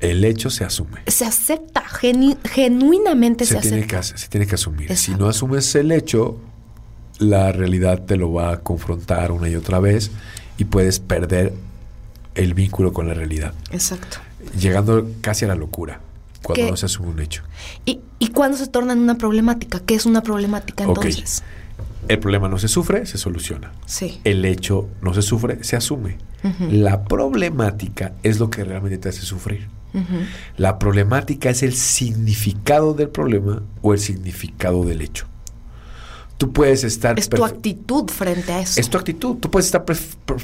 El 0.00 0.24
hecho 0.24 0.50
se 0.50 0.64
asume. 0.64 1.00
se 1.06 1.24
acepta, 1.24 1.82
genu- 1.84 2.36
genuinamente 2.44 3.46
se, 3.46 3.54
Se 3.54 3.60
tiene, 3.60 3.76
acepta. 3.78 4.00
que, 4.00 4.18
se 4.18 4.28
tiene 4.28 4.46
que 4.46 4.54
asumir. 4.56 4.96
Si 4.96 5.12
no 5.14 5.28
asumes 5.28 5.74
el 5.76 5.92
hecho, 5.92 6.38
la 7.18 7.52
realidad 7.52 8.02
te 8.02 8.16
lo 8.16 8.32
va 8.32 8.52
a 8.52 8.60
confrontar 8.60 9.32
una 9.32 9.48
y 9.48 9.56
otra 9.56 9.80
vez 9.80 10.10
y 10.56 10.64
puedes 10.64 11.00
perder 11.00 11.52
el 12.34 12.54
vínculo 12.54 12.92
con 12.92 13.08
la 13.08 13.14
realidad, 13.14 13.52
Exacto. 13.72 14.18
llegando 14.58 15.08
casi 15.20 15.44
a 15.44 15.48
la 15.48 15.54
locura 15.56 16.00
cuando 16.42 16.64
¿Qué? 16.64 16.70
no 16.70 16.76
se 16.76 16.86
asume 16.86 17.08
un 17.08 17.20
hecho. 17.20 17.42
¿Y, 17.84 18.00
¿Y 18.18 18.28
cuándo 18.28 18.56
se 18.56 18.68
torna 18.68 18.92
en 18.92 19.00
una 19.00 19.18
problemática? 19.18 19.80
¿Qué 19.80 19.94
es 19.94 20.06
una 20.06 20.22
problemática 20.22 20.84
entonces? 20.84 21.42
El 22.06 22.20
problema 22.20 22.48
no 22.48 22.58
se 22.58 22.68
sufre, 22.68 23.04
se 23.06 23.18
soluciona. 23.18 23.72
Sí. 23.86 24.20
El 24.24 24.44
hecho 24.44 24.88
no 25.02 25.12
se 25.12 25.22
sufre, 25.22 25.62
se 25.64 25.76
asume. 25.76 26.16
La 26.70 27.04
problemática 27.04 28.12
es 28.22 28.38
lo 28.38 28.48
que 28.48 28.64
realmente 28.64 28.98
te 28.98 29.08
hace 29.08 29.22
sufrir. 29.22 29.68
La 30.56 30.78
problemática 30.78 31.50
es 31.50 31.62
el 31.62 31.74
significado 31.74 32.94
del 32.94 33.08
problema 33.08 33.62
o 33.82 33.92
el 33.92 33.98
significado 33.98 34.84
del 34.84 35.00
hecho. 35.00 35.26
Tú 36.38 36.52
puedes 36.52 36.84
estar... 36.84 37.18
Es 37.18 37.28
tu 37.28 37.44
actitud 37.44 38.08
frente 38.10 38.52
a 38.52 38.60
eso. 38.60 38.80
Es 38.80 38.88
tu 38.88 38.96
actitud. 38.96 39.36
Tú 39.36 39.50
puedes 39.50 39.66
estar 39.66 39.84
perf- 39.84 40.14
per- 40.24 40.36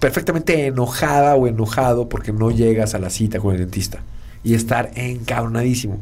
perfectamente 0.00 0.66
enojada 0.66 1.36
o 1.36 1.46
enojado 1.46 2.08
porque 2.08 2.32
no 2.32 2.50
llegas 2.50 2.94
a 2.94 2.98
la 2.98 3.10
cita 3.10 3.38
con 3.38 3.52
el 3.54 3.60
dentista 3.60 4.02
y 4.42 4.54
estar 4.54 4.90
encabronadísimo. 4.94 6.00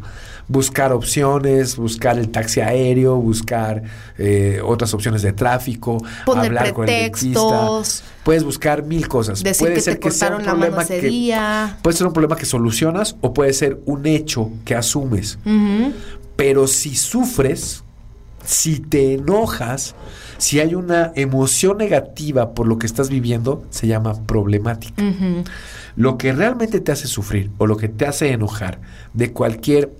Buscar 0.48 0.92
opciones, 0.92 1.76
buscar 1.76 2.18
el 2.18 2.28
taxi 2.30 2.60
aéreo, 2.60 3.16
buscar 3.16 3.82
eh, 4.18 4.60
otras 4.64 4.92
opciones 4.94 5.22
de 5.22 5.32
tráfico, 5.32 5.98
Poner 6.26 6.46
hablar 6.46 6.72
con 6.72 6.88
el 6.88 6.94
dentista. 7.12 7.40
Puedes 8.24 8.42
buscar 8.44 8.82
mil 8.84 9.06
cosas. 9.06 9.42
Decir 9.42 9.60
puede 9.66 9.74
que 9.74 9.80
ser 9.80 9.94
te 9.94 10.00
que 10.00 10.10
sea 10.10 10.36
un 10.36 10.42
problema 10.42 10.84
que 10.84 11.00
día. 11.00 11.78
puede 11.82 11.96
ser 11.96 12.06
un 12.08 12.12
problema 12.12 12.36
que 12.36 12.44
solucionas 12.46 13.16
o 13.20 13.32
puede 13.32 13.52
ser 13.52 13.80
un 13.86 14.06
hecho 14.06 14.50
que 14.64 14.74
asumes. 14.74 15.38
Pero 16.36 16.66
si 16.66 16.96
sufres, 16.96 17.84
si 18.44 18.80
te 18.80 19.14
enojas, 19.14 19.94
si 20.38 20.60
hay 20.60 20.74
una 20.74 21.12
emoción 21.14 21.78
negativa 21.78 22.54
por 22.54 22.66
lo 22.66 22.78
que 22.78 22.86
estás 22.86 23.08
viviendo, 23.08 23.64
se 23.70 23.86
llama 23.86 24.14
problemática. 24.26 25.02
Lo 25.96 26.16
que 26.18 26.32
realmente 26.32 26.80
te 26.80 26.90
hace 26.92 27.06
sufrir 27.06 27.50
o 27.58 27.66
lo 27.66 27.76
que 27.76 27.88
te 27.88 28.06
hace 28.06 28.32
enojar 28.32 28.80
de 29.14 29.32
cualquier 29.32 29.92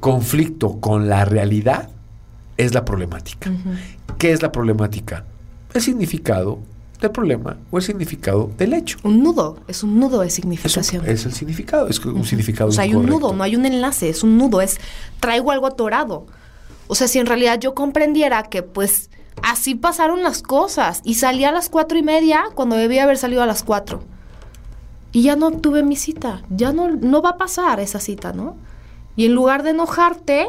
conflicto 0.00 0.80
con 0.80 1.08
la 1.08 1.24
realidad 1.24 1.90
es 2.56 2.74
la 2.74 2.84
problemática. 2.84 3.50
¿Qué 4.18 4.32
es 4.32 4.42
la 4.42 4.52
problemática? 4.52 5.24
El 5.74 5.82
significado 5.82 6.58
del 7.00 7.10
problema 7.10 7.56
o 7.70 7.78
el 7.78 7.82
significado 7.84 8.50
del 8.58 8.74
hecho. 8.74 8.98
Un 9.02 9.22
nudo, 9.22 9.58
es 9.68 9.82
un 9.82 9.98
nudo 9.98 10.20
de 10.20 10.26
Es, 10.26 10.34
un- 10.34 10.42
significación. 10.42 11.06
es 11.06 11.24
el 11.24 11.32
significado, 11.32 11.88
es 11.88 11.98
un 12.04 12.24
significado 12.24 12.68
O 12.68 12.72
sea, 12.72 12.84
hay 12.84 12.94
un 12.94 13.06
nudo, 13.06 13.32
no 13.34 13.42
hay 13.42 13.56
un 13.56 13.64
enlace, 13.66 14.08
es 14.10 14.22
un 14.22 14.36
nudo, 14.36 14.60
es 14.60 14.78
traigo 15.18 15.50
algo 15.50 15.66
atorado. 15.66 16.26
O 16.90 16.96
sea, 16.96 17.06
si 17.06 17.20
en 17.20 17.26
realidad 17.26 17.60
yo 17.60 17.72
comprendiera 17.72 18.42
que 18.42 18.64
pues 18.64 19.10
así 19.44 19.76
pasaron 19.76 20.24
las 20.24 20.42
cosas 20.42 21.02
y 21.04 21.14
salí 21.14 21.44
a 21.44 21.52
las 21.52 21.68
cuatro 21.68 21.96
y 21.96 22.02
media 22.02 22.46
cuando 22.56 22.74
debía 22.74 23.04
haber 23.04 23.16
salido 23.16 23.44
a 23.44 23.46
las 23.46 23.62
cuatro. 23.62 24.02
Y 25.12 25.22
ya 25.22 25.36
no 25.36 25.46
obtuve 25.46 25.84
mi 25.84 25.94
cita, 25.94 26.42
ya 26.50 26.72
no, 26.72 26.88
no 26.88 27.22
va 27.22 27.30
a 27.30 27.38
pasar 27.38 27.78
esa 27.78 28.00
cita, 28.00 28.32
¿no? 28.32 28.56
Y 29.14 29.26
en 29.26 29.34
lugar 29.34 29.62
de 29.62 29.70
enojarte, 29.70 30.48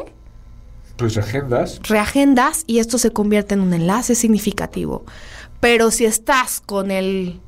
Pues 0.96 1.16
agendas. 1.16 1.78
reagendas 1.84 2.64
y 2.66 2.80
esto 2.80 2.98
se 2.98 3.12
convierte 3.12 3.54
en 3.54 3.60
un 3.60 3.72
enlace 3.72 4.16
significativo. 4.16 5.04
Pero 5.60 5.92
si 5.92 6.06
estás 6.06 6.60
con 6.60 6.90
el 6.90 7.40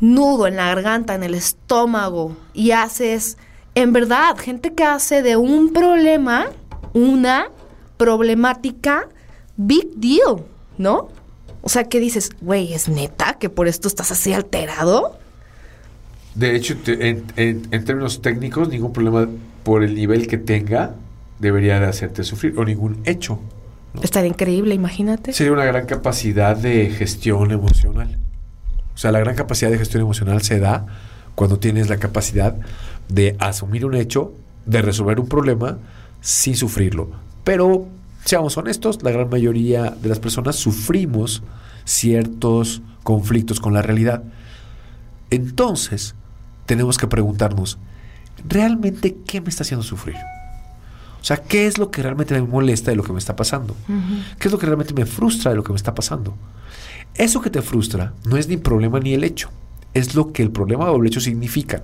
nudo 0.00 0.46
en 0.46 0.56
la 0.56 0.66
garganta, 0.66 1.14
en 1.14 1.22
el 1.22 1.32
estómago 1.34 2.36
y 2.52 2.72
haces, 2.72 3.38
en 3.74 3.94
verdad, 3.94 4.36
gente 4.36 4.74
que 4.74 4.84
hace 4.84 5.22
de 5.22 5.38
un 5.38 5.72
problema 5.72 6.46
una 6.92 7.48
problemática 7.98 9.08
big 9.58 9.88
deal, 9.96 10.44
¿no? 10.78 11.10
O 11.60 11.68
sea, 11.68 11.84
que 11.84 12.00
dices, 12.00 12.30
güey, 12.40 12.72
¿es 12.72 12.88
neta 12.88 13.34
que 13.38 13.50
por 13.50 13.68
esto 13.68 13.88
estás 13.88 14.10
así 14.10 14.32
alterado? 14.32 15.18
De 16.34 16.54
hecho, 16.56 16.76
te- 16.78 17.08
en, 17.10 17.24
en- 17.36 17.68
en 17.72 17.84
términos 17.84 18.22
técnicos, 18.22 18.68
ningún 18.68 18.92
problema 18.92 19.28
por 19.64 19.82
el 19.82 19.94
nivel 19.94 20.26
que 20.28 20.38
tenga 20.38 20.94
debería 21.40 21.78
de 21.80 21.86
hacerte 21.86 22.22
sufrir 22.24 22.58
o 22.58 22.64
ningún 22.64 22.98
hecho. 23.04 23.40
Estaría 24.02 24.28
increíble, 24.30 24.74
imagínate. 24.74 25.32
Sería 25.32 25.52
una 25.52 25.64
gran 25.64 25.86
capacidad 25.86 26.56
de 26.56 26.90
gestión 26.90 27.50
emocional. 27.50 28.16
O 28.94 28.98
sea, 28.98 29.10
la 29.12 29.18
gran 29.20 29.34
capacidad 29.34 29.70
de 29.70 29.78
gestión 29.78 30.02
emocional 30.02 30.42
se 30.42 30.58
da 30.60 30.86
cuando 31.34 31.58
tienes 31.58 31.88
la 31.88 31.96
capacidad 31.98 32.54
de 33.08 33.36
asumir 33.40 33.84
un 33.84 33.94
hecho, 33.94 34.32
de 34.66 34.82
resolver 34.82 35.18
un 35.20 35.28
problema 35.28 35.78
sin 36.20 36.56
sufrirlo. 36.56 37.10
Pero, 37.48 37.88
seamos 38.26 38.58
honestos, 38.58 39.02
la 39.02 39.10
gran 39.10 39.30
mayoría 39.30 39.84
de 39.88 40.10
las 40.10 40.18
personas 40.18 40.56
sufrimos 40.56 41.42
ciertos 41.86 42.82
conflictos 43.02 43.58
con 43.58 43.72
la 43.72 43.80
realidad. 43.80 44.22
Entonces, 45.30 46.14
tenemos 46.66 46.98
que 46.98 47.06
preguntarnos, 47.06 47.78
¿realmente 48.46 49.16
qué 49.26 49.40
me 49.40 49.48
está 49.48 49.62
haciendo 49.62 49.82
sufrir? 49.82 50.16
O 51.22 51.24
sea, 51.24 51.38
¿qué 51.38 51.66
es 51.66 51.78
lo 51.78 51.90
que 51.90 52.02
realmente 52.02 52.34
me 52.34 52.46
molesta 52.46 52.90
de 52.90 52.98
lo 52.98 53.02
que 53.02 53.14
me 53.14 53.18
está 53.18 53.34
pasando? 53.34 53.74
¿Qué 54.38 54.48
es 54.48 54.52
lo 54.52 54.58
que 54.58 54.66
realmente 54.66 54.92
me 54.92 55.06
frustra 55.06 55.50
de 55.50 55.56
lo 55.56 55.64
que 55.64 55.72
me 55.72 55.78
está 55.78 55.94
pasando? 55.94 56.34
Eso 57.14 57.40
que 57.40 57.48
te 57.48 57.62
frustra 57.62 58.12
no 58.26 58.36
es 58.36 58.46
ni 58.46 58.58
problema 58.58 59.00
ni 59.00 59.14
el 59.14 59.24
hecho, 59.24 59.48
es 59.94 60.14
lo 60.14 60.34
que 60.34 60.42
el 60.42 60.50
problema 60.50 60.90
o 60.90 61.00
el 61.00 61.06
hecho 61.06 61.22
significan. 61.22 61.80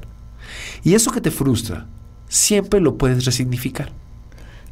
Y 0.83 0.92
eso 0.92 1.11
que 1.11 1.23
te 1.23 1.30
frustra, 1.30 1.87
siempre 2.28 2.80
lo 2.80 2.99
puedes 2.99 3.25
resignificar. 3.25 4.03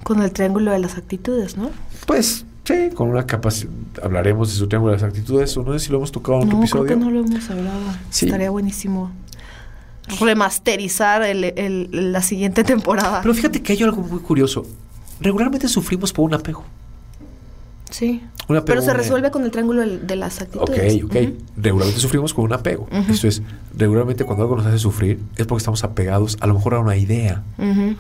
Con 0.05 0.23
el 0.23 0.33
triángulo 0.33 0.71
de 0.73 0.79
las 0.79 0.97
actitudes, 0.99 1.57
¿no? 1.57 1.71
Pues, 2.07 2.45
sí, 2.65 2.91
con 2.95 3.09
una 3.09 3.25
capacidad. 3.27 3.71
Hablaremos 4.03 4.49
de 4.51 4.55
su 4.57 4.67
triángulo 4.69 4.93
de 4.95 5.01
las 5.01 5.09
actitudes, 5.09 5.57
o 5.57 5.63
no 5.63 5.73
sé 5.75 5.79
si 5.87 5.91
lo 5.91 5.99
hemos 5.99 6.11
tocado 6.13 6.39
en 6.39 6.45
otro 6.49 6.57
No, 6.59 6.63
episodio. 6.65 6.85
creo 6.85 6.99
que 6.99 7.05
no 7.05 7.11
lo 7.11 7.21
hemos 7.21 7.51
hablado. 7.51 7.81
Sí. 8.11 8.27
Estaría 8.27 8.51
buenísimo 8.51 9.11
remasterizar 10.21 11.23
el- 11.23 11.45
el- 11.57 12.13
la 12.13 12.23
siguiente 12.23 12.65
temporada. 12.65 13.21
Pero 13.23 13.35
fíjate 13.35 13.63
que 13.63 13.73
hay 13.73 13.83
algo 13.83 14.03
muy 14.03 14.19
curioso. 14.21 14.67
Regularmente 15.21 15.69
sufrimos 15.69 16.13
por 16.13 16.25
un 16.25 16.35
apego. 16.35 16.65
sí. 17.91 18.23
Un 18.49 18.57
apego 18.57 18.67
Pero 18.67 18.83
se 18.83 18.93
resuelve 18.93 19.31
con 19.31 19.45
el 19.45 19.51
triángulo 19.53 19.83
de 19.87 20.17
las 20.17 20.37
Ok, 20.43 20.43
actitudes. 20.43 21.05
ok. 21.05 21.15
Ujú. 21.15 21.37
Regularmente 21.59 22.01
sufrimos 22.01 22.35
con 22.35 22.45
un 22.47 22.53
apego. 22.53 22.89
Ujú. 22.91 23.13
Esto 23.13 23.29
es, 23.29 23.41
regularmente 23.77 24.25
cuando 24.25 24.43
algo 24.43 24.57
nos 24.57 24.67
hace 24.67 24.79
sufrir 24.81 25.21
es 25.37 25.47
porque 25.47 25.61
estamos 25.61 25.85
apegados 25.85 26.37
a 26.41 26.49
lo 26.49 26.55
mejor 26.55 26.75
a 26.75 26.81
una 26.81 26.97
idea, 26.97 27.45
Ujú. 27.59 27.95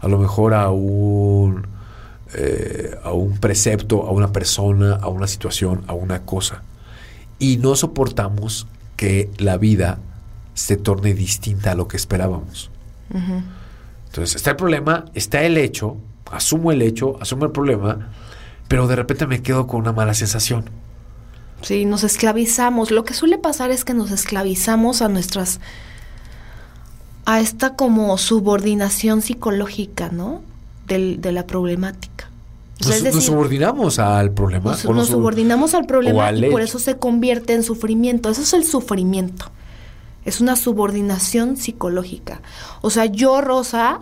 A 0.00 0.08
lo 0.08 0.18
mejor 0.18 0.54
a 0.54 0.70
un, 0.70 1.66
eh, 2.34 2.96
a 3.02 3.12
un 3.12 3.38
precepto, 3.38 4.06
a 4.06 4.10
una 4.10 4.32
persona, 4.32 4.96
a 4.96 5.08
una 5.08 5.26
situación, 5.26 5.84
a 5.86 5.94
una 5.94 6.22
cosa. 6.22 6.62
Y 7.38 7.58
no 7.58 7.76
soportamos 7.76 8.66
que 8.96 9.30
la 9.38 9.56
vida 9.58 9.98
se 10.54 10.76
torne 10.76 11.14
distinta 11.14 11.72
a 11.72 11.74
lo 11.74 11.86
que 11.88 11.96
esperábamos. 11.96 12.70
Entonces 14.08 14.36
está 14.36 14.50
el 14.50 14.56
problema, 14.56 15.06
está 15.14 15.42
el 15.42 15.56
hecho, 15.56 15.96
asumo 16.30 16.72
el 16.72 16.82
hecho, 16.82 17.16
asumo 17.20 17.44
el 17.44 17.52
problema, 17.52 18.10
pero 18.66 18.86
de 18.86 18.96
repente 18.96 19.26
me 19.26 19.40
quedo 19.40 19.66
con 19.66 19.80
una 19.80 19.92
mala 19.92 20.14
sensación. 20.14 20.64
Sí, 21.62 21.84
nos 21.84 22.04
esclavizamos. 22.04 22.90
Lo 22.90 23.04
que 23.04 23.14
suele 23.14 23.38
pasar 23.38 23.70
es 23.70 23.84
que 23.84 23.94
nos 23.94 24.10
esclavizamos 24.10 25.02
a 25.02 25.08
nuestras. 25.08 25.60
A 27.30 27.40
esta 27.40 27.74
como 27.76 28.16
subordinación 28.16 29.20
psicológica, 29.20 30.08
¿no? 30.08 30.40
Del- 30.86 31.20
de 31.20 31.30
la 31.30 31.46
problemática. 31.46 32.30
O 32.80 32.84
sea, 32.84 33.12
Nos, 33.12 33.24
subordinamos 33.24 33.98
al 33.98 34.30
problema. 34.32 34.70
Nos, 34.70 35.08
subordinamos 35.08 35.74
al 35.74 35.84
problema 35.84 36.32
y 36.32 36.48
por 36.50 36.62
eso 36.62 36.78
se 36.78 36.96
convierte 36.96 37.52
en 37.52 37.62
sufrimiento. 37.64 38.30
Eso 38.30 38.40
es 38.40 38.54
el 38.54 38.64
sufrimiento. 38.64 39.50
Es 40.24 40.40
una 40.40 40.56
subordinación 40.56 41.58
psicológica. 41.58 42.40
O 42.80 42.88
sea, 42.88 43.04
yo, 43.04 43.42
Rosa, 43.42 44.00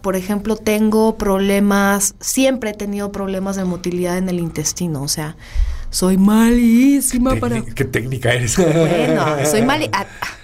por 0.00 0.14
ejemplo, 0.14 0.54
tengo 0.54 1.16
problemas, 1.16 2.14
siempre 2.20 2.70
he 2.70 2.74
tenido 2.74 3.10
problemas 3.10 3.56
de 3.56 3.64
motilidad 3.64 4.18
en 4.18 4.28
el 4.28 4.38
intestino. 4.38 5.02
O 5.02 5.08
sea, 5.08 5.34
soy 5.90 6.16
malísima 6.16 7.34
para... 7.36 7.60
¿Qué 7.62 7.84
técnica 7.84 8.32
eres? 8.34 8.56
Bueno, 8.56 9.24
soy 9.50 9.62
mali... 9.62 9.90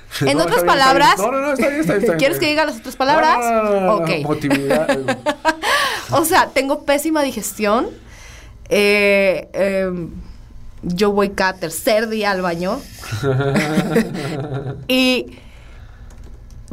En 0.20 0.36
No, 0.38 0.44
otras 0.44 0.62
bien, 0.62 0.66
palabras... 0.66 1.18
No, 1.18 1.30
no, 1.30 1.40
no, 1.40 1.52
está 1.52 1.68
bien, 1.68 1.80
está 1.80 1.92
bien, 1.94 2.04
está 2.04 2.12
bien. 2.12 2.18
¿Quieres 2.18 2.38
que 2.38 2.46
diga 2.46 2.64
las 2.64 2.78
otras 2.78 2.96
palabras? 2.96 3.38
Ok. 3.90 4.10
O 6.10 6.24
sea, 6.24 6.48
tengo 6.48 6.84
pésima 6.84 7.22
digestión. 7.22 7.88
Eh, 8.70 9.48
em, 9.52 10.10
yo 10.82 11.12
voy 11.12 11.30
cada 11.30 11.54
tercer 11.54 12.08
día 12.08 12.30
al 12.30 12.42
baño. 12.42 12.80
y 14.88 15.26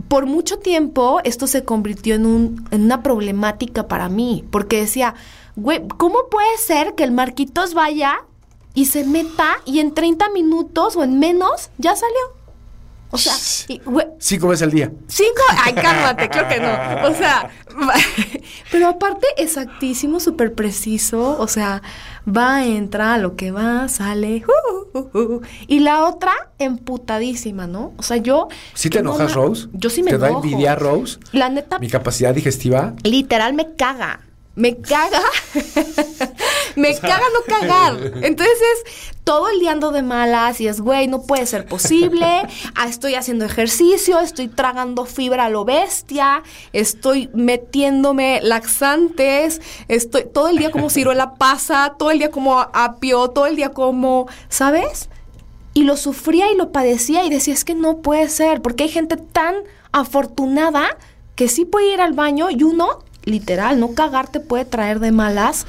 por 0.08 0.26
mucho 0.26 0.60
tiempo 0.60 1.20
esto 1.24 1.48
se 1.48 1.64
convirtió 1.64 2.16
en, 2.16 2.26
un, 2.26 2.68
en 2.72 2.84
una 2.84 3.04
problemática 3.04 3.88
para 3.88 4.10
mí. 4.10 4.46
Porque 4.52 4.80
decía, 4.80 5.16
güey, 5.56 5.86
¿cómo 5.98 6.30
puede 6.30 6.58
ser 6.58 6.96
que 6.96 7.04
el 7.04 7.12
Marquitos 7.12 7.74
vaya 7.74 8.20
y 8.74 8.86
se 8.86 9.04
meta 9.06 9.58
y 9.66 9.80
en 9.80 9.94
30 9.94 10.30
minutos 10.30 10.96
o 10.96 11.04
en 11.04 11.20
menos 11.20 11.70
ya 11.78 11.96
salió? 11.96 12.45
O 13.16 13.18
sea, 13.18 13.34
y, 13.70 13.82
Cinco 14.20 14.48
veces 14.50 14.64
al 14.64 14.72
día. 14.72 14.92
Cinco, 15.08 15.42
ay, 15.58 15.74
cálmate, 15.74 16.30
creo 16.30 16.48
que 16.48 16.60
no. 16.60 17.08
O 17.08 17.14
sea, 17.16 17.50
pero 18.72 18.88
aparte 18.90 19.26
exactísimo, 19.38 20.20
súper 20.20 20.54
preciso. 20.54 21.38
O 21.40 21.48
sea, 21.48 21.82
va, 22.28 22.66
entra, 22.66 23.14
a 23.16 23.18
lo 23.18 23.36
que 23.36 23.52
va, 23.52 23.88
sale. 23.88 24.44
uh, 24.94 24.98
uh, 25.00 25.20
uh. 25.20 25.42
Y 25.68 25.80
la 25.80 26.04
otra, 26.06 26.32
emputadísima, 26.60 27.68
¿no? 27.68 27.94
O 27.98 28.04
sea, 28.04 28.18
yo. 28.18 28.48
¿Sí 28.74 28.90
te 28.90 29.02
no 29.02 29.12
enojas, 29.12 29.34
Rose? 29.34 29.68
Yo 29.74 29.90
sí 29.90 30.04
me 30.04 30.12
¿Te 30.12 30.18
da 30.18 30.28
enojo. 30.30 30.44
envidia, 30.44 30.76
Rose? 30.76 31.18
La 31.32 31.50
neta, 31.50 31.80
Mi 31.80 31.90
capacidad 31.90 32.34
digestiva. 32.34 32.94
literal 33.04 33.54
me 33.54 33.76
caga. 33.76 34.22
Me 34.56 34.78
caga. 34.78 35.22
me 36.76 36.98
caga 36.98 37.24
no 37.34 37.42
cagar. 37.46 37.98
Entonces 38.24 38.58
es 38.62 39.14
todo 39.26 39.50
el 39.50 39.60
día 39.60 39.72
ando 39.72 39.92
de 39.92 40.02
malas 40.02 40.62
y 40.62 40.68
es, 40.68 40.80
güey, 40.80 41.08
no 41.08 41.24
puede 41.24 41.46
ser 41.46 41.66
posible. 41.66 42.44
Ah, 42.76 42.88
estoy 42.88 43.16
haciendo 43.16 43.44
ejercicio, 43.44 44.20
estoy 44.20 44.48
tragando 44.48 45.06
fibra 45.06 45.46
a 45.46 45.50
lo 45.50 45.66
bestia, 45.66 46.44
estoy 46.74 47.30
metiéndome 47.34 48.40
laxantes, 48.44 49.62
estoy 49.88 50.26
todo 50.32 50.50
el 50.50 50.58
día 50.58 50.72
como 50.72 50.90
ciruela 50.90 51.36
pasa, 51.36 51.96
todo 51.98 52.12
el 52.12 52.20
día 52.20 52.32
como 52.32 52.60
apio, 52.60 53.30
todo 53.30 53.48
el 53.48 53.56
día 53.56 53.70
como, 53.70 54.28
¿sabes? 54.48 55.10
Y 55.74 55.84
lo 55.84 55.98
sufría 55.98 56.52
y 56.52 56.56
lo 56.56 56.72
padecía 56.72 57.26
y 57.26 57.30
decía, 57.30 57.54
es 57.54 57.66
que 57.66 57.76
no 57.76 57.98
puede 57.98 58.30
ser, 58.30 58.62
porque 58.62 58.86
hay 58.86 58.90
gente 58.90 59.18
tan 59.18 59.56
afortunada 59.92 60.98
que 61.36 61.50
sí 61.50 61.66
puede 61.66 61.94
ir 61.94 62.02
al 62.02 62.14
baño 62.14 62.50
y 62.50 62.64
uno, 62.64 63.00
literal, 63.26 63.80
no 63.80 63.94
cagarte 63.94 64.40
puede 64.40 64.66
traer 64.66 65.00
de 65.00 65.12
malas 65.12 65.66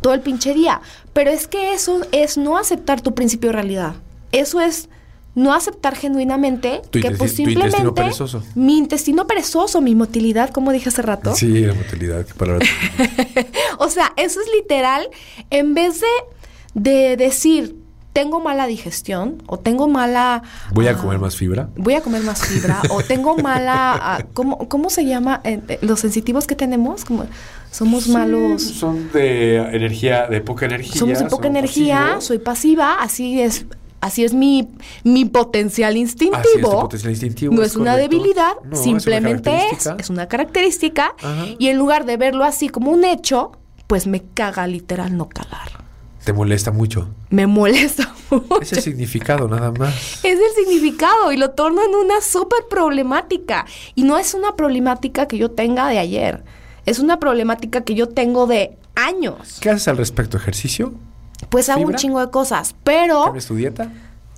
todo 0.00 0.14
el 0.14 0.20
pinche 0.20 0.54
día. 0.54 0.80
Pero 1.12 1.30
es 1.30 1.48
que 1.48 1.72
eso 1.72 2.00
es 2.12 2.36
no 2.36 2.58
aceptar 2.58 3.00
tu 3.00 3.14
principio 3.14 3.48
de 3.50 3.54
realidad. 3.54 3.94
Eso 4.32 4.60
es 4.60 4.88
no 5.34 5.54
aceptar 5.54 5.94
genuinamente 5.94 6.82
Tu 6.90 7.00
que 7.00 7.12
pues 7.12 7.34
tu 7.34 7.42
intestino 7.42 7.62
simplemente 7.62 8.02
perezoso. 8.02 8.42
mi 8.56 8.76
intestino 8.76 9.26
perezoso, 9.26 9.80
mi 9.80 9.94
motilidad, 9.94 10.50
como 10.50 10.72
dije 10.72 10.88
hace 10.88 11.02
rato. 11.02 11.34
Sí, 11.36 11.60
la 11.60 11.74
motilidad. 11.74 12.26
Qué 12.26 12.34
palabra. 12.34 12.66
O 13.78 13.88
sea, 13.88 14.12
eso 14.16 14.40
es 14.40 14.46
literal, 14.52 15.08
en 15.50 15.74
vez 15.74 16.00
de, 16.00 16.06
de 16.74 17.16
decir, 17.16 17.76
tengo 18.18 18.40
mala 18.40 18.66
digestión 18.66 19.40
o 19.46 19.60
tengo 19.60 19.86
mala... 19.86 20.42
Voy 20.72 20.88
a 20.88 20.90
ah, 20.90 20.96
comer 20.96 21.20
más 21.20 21.36
fibra. 21.36 21.68
Voy 21.76 21.94
a 21.94 22.00
comer 22.00 22.24
más 22.24 22.44
fibra 22.44 22.82
o 22.90 23.00
tengo 23.06 23.36
mala... 23.36 23.92
ah, 23.94 24.24
¿cómo, 24.34 24.68
¿Cómo 24.68 24.90
se 24.90 25.04
llama? 25.06 25.40
eh, 25.44 25.60
eh, 25.68 25.78
los 25.82 26.00
sensitivos 26.00 26.44
que 26.48 26.56
tenemos, 26.56 27.04
como 27.04 27.26
Somos 27.70 28.04
Sí, 28.04 28.10
malos. 28.10 28.60
Son 28.60 29.12
de 29.12 29.58
energía, 29.58 30.26
de 30.26 30.40
poca 30.40 30.66
energía. 30.66 30.96
Somos 30.96 31.20
de 31.20 31.26
poca 31.26 31.46
energía, 31.46 31.98
pasivos. 31.98 32.24
soy 32.24 32.38
pasiva, 32.38 32.94
así 33.00 33.40
es, 33.40 33.66
así 34.00 34.24
es 34.24 34.34
mi, 34.34 34.68
mi 35.04 35.24
potencial 35.24 35.92
Así 35.92 36.02
es, 36.02 36.10
instintivo. 36.10 36.80
potencial 36.80 37.12
instintivo, 37.12 37.54
no 37.54 37.62
es 37.62 37.76
una 37.76 37.96
debilidad, 37.96 38.54
No, 38.64 38.72
es 38.72 38.80
una 38.80 38.98
simplemente 39.00 39.50
es, 39.50 39.62
característica. 39.62 39.96
es 40.00 40.10
una 40.10 40.26
característica. 40.26 41.14
Y 41.60 41.68
en 41.68 41.78
lugar 41.78 42.04
de 42.04 42.16
verlo 42.16 42.42
así 42.42 42.68
como 42.68 42.90
un 42.90 43.04
hecho, 43.04 43.52
pues 43.86 44.08
me 44.08 44.24
caga 44.34 44.66
literal 44.66 45.16
no 45.16 45.28
cagar. 45.28 45.87
Te 46.28 46.34
molesta 46.34 46.72
mucho. 46.72 47.08
Me 47.30 47.46
molesta 47.46 48.14
mucho. 48.30 48.60
Ese 48.60 48.82
significado 48.82 49.48
nada 49.48 49.72
más. 49.72 49.94
Es 50.22 50.38
el 50.38 50.54
significado 50.62 51.32
y 51.32 51.38
lo 51.38 51.52
torno 51.52 51.82
en 51.82 51.94
una 51.94 52.20
súper 52.20 52.66
problemática. 52.68 53.64
Y 53.94 54.02
no 54.02 54.18
es 54.18 54.34
una 54.34 54.54
problemática 54.54 55.26
que 55.26 55.38
yo 55.38 55.50
tenga 55.52 55.88
de 55.88 55.98
ayer. 55.98 56.44
Es 56.84 56.98
una 56.98 57.18
problemática 57.18 57.80
que 57.80 57.94
yo 57.94 58.10
tengo 58.10 58.46
de 58.46 58.76
años. 58.94 59.56
¿Qué 59.62 59.70
haces 59.70 59.88
al 59.88 59.96
respecto? 59.96 60.36
¿Ejercicio? 60.36 60.92
Pues 61.48 61.70
hago 61.70 61.86
un 61.86 61.94
chingo 61.94 62.20
de 62.20 62.30
cosas. 62.30 62.74
Pero 62.84 63.24
¿Cambias 63.24 63.46
tu 63.46 63.54
dieta? 63.54 63.90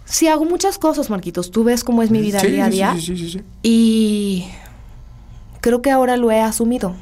sí 0.05 0.29
hago 0.29 0.45
muchas 0.45 0.79
cosas, 0.79 1.11
Marquitos. 1.11 1.51
Tú 1.51 1.65
ves 1.65 1.83
cómo 1.83 2.05
es 2.05 2.13
mi 2.13 2.21
vida 2.21 2.39
Sí, 2.39 2.53
día 2.53 2.67
a 2.67 2.69
sí, 2.69 2.73
día. 2.73 2.95
Sí, 2.95 3.01
sí, 3.01 3.17
sí, 3.17 3.31
sí. 3.33 3.43
Y 3.65 4.47
creo 5.61 5.83
que 5.83 5.91
ahora 5.91 6.17
lo 6.17 6.31
he 6.31 6.39
asumido. 6.39 6.95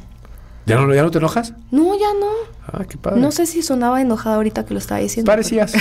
¿Ya 0.68 0.76
no, 0.76 0.94
¿Ya 0.94 1.02
no 1.02 1.10
te 1.10 1.18
enojas? 1.18 1.54
No, 1.70 1.98
ya 1.98 2.12
no. 2.20 2.26
Ah, 2.66 2.84
qué 2.88 2.96
padre. 2.98 3.20
No 3.20 3.32
sé 3.32 3.46
si 3.46 3.62
sonaba 3.62 4.00
enojada 4.00 4.36
ahorita 4.36 4.64
que 4.66 4.74
lo 4.74 4.78
estaba 4.78 5.00
diciendo. 5.00 5.30
Parecías. 5.30 5.72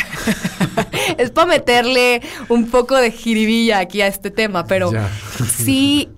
es 1.17 1.31
para 1.31 1.47
meterle 1.47 2.21
un 2.49 2.67
poco 2.69 2.95
de 2.95 3.11
jiribilla 3.11 3.79
aquí 3.79 4.01
a 4.01 4.07
este 4.07 4.31
tema, 4.31 4.65
pero 4.65 4.91
Ya. 4.91 5.09
sí 5.47 6.09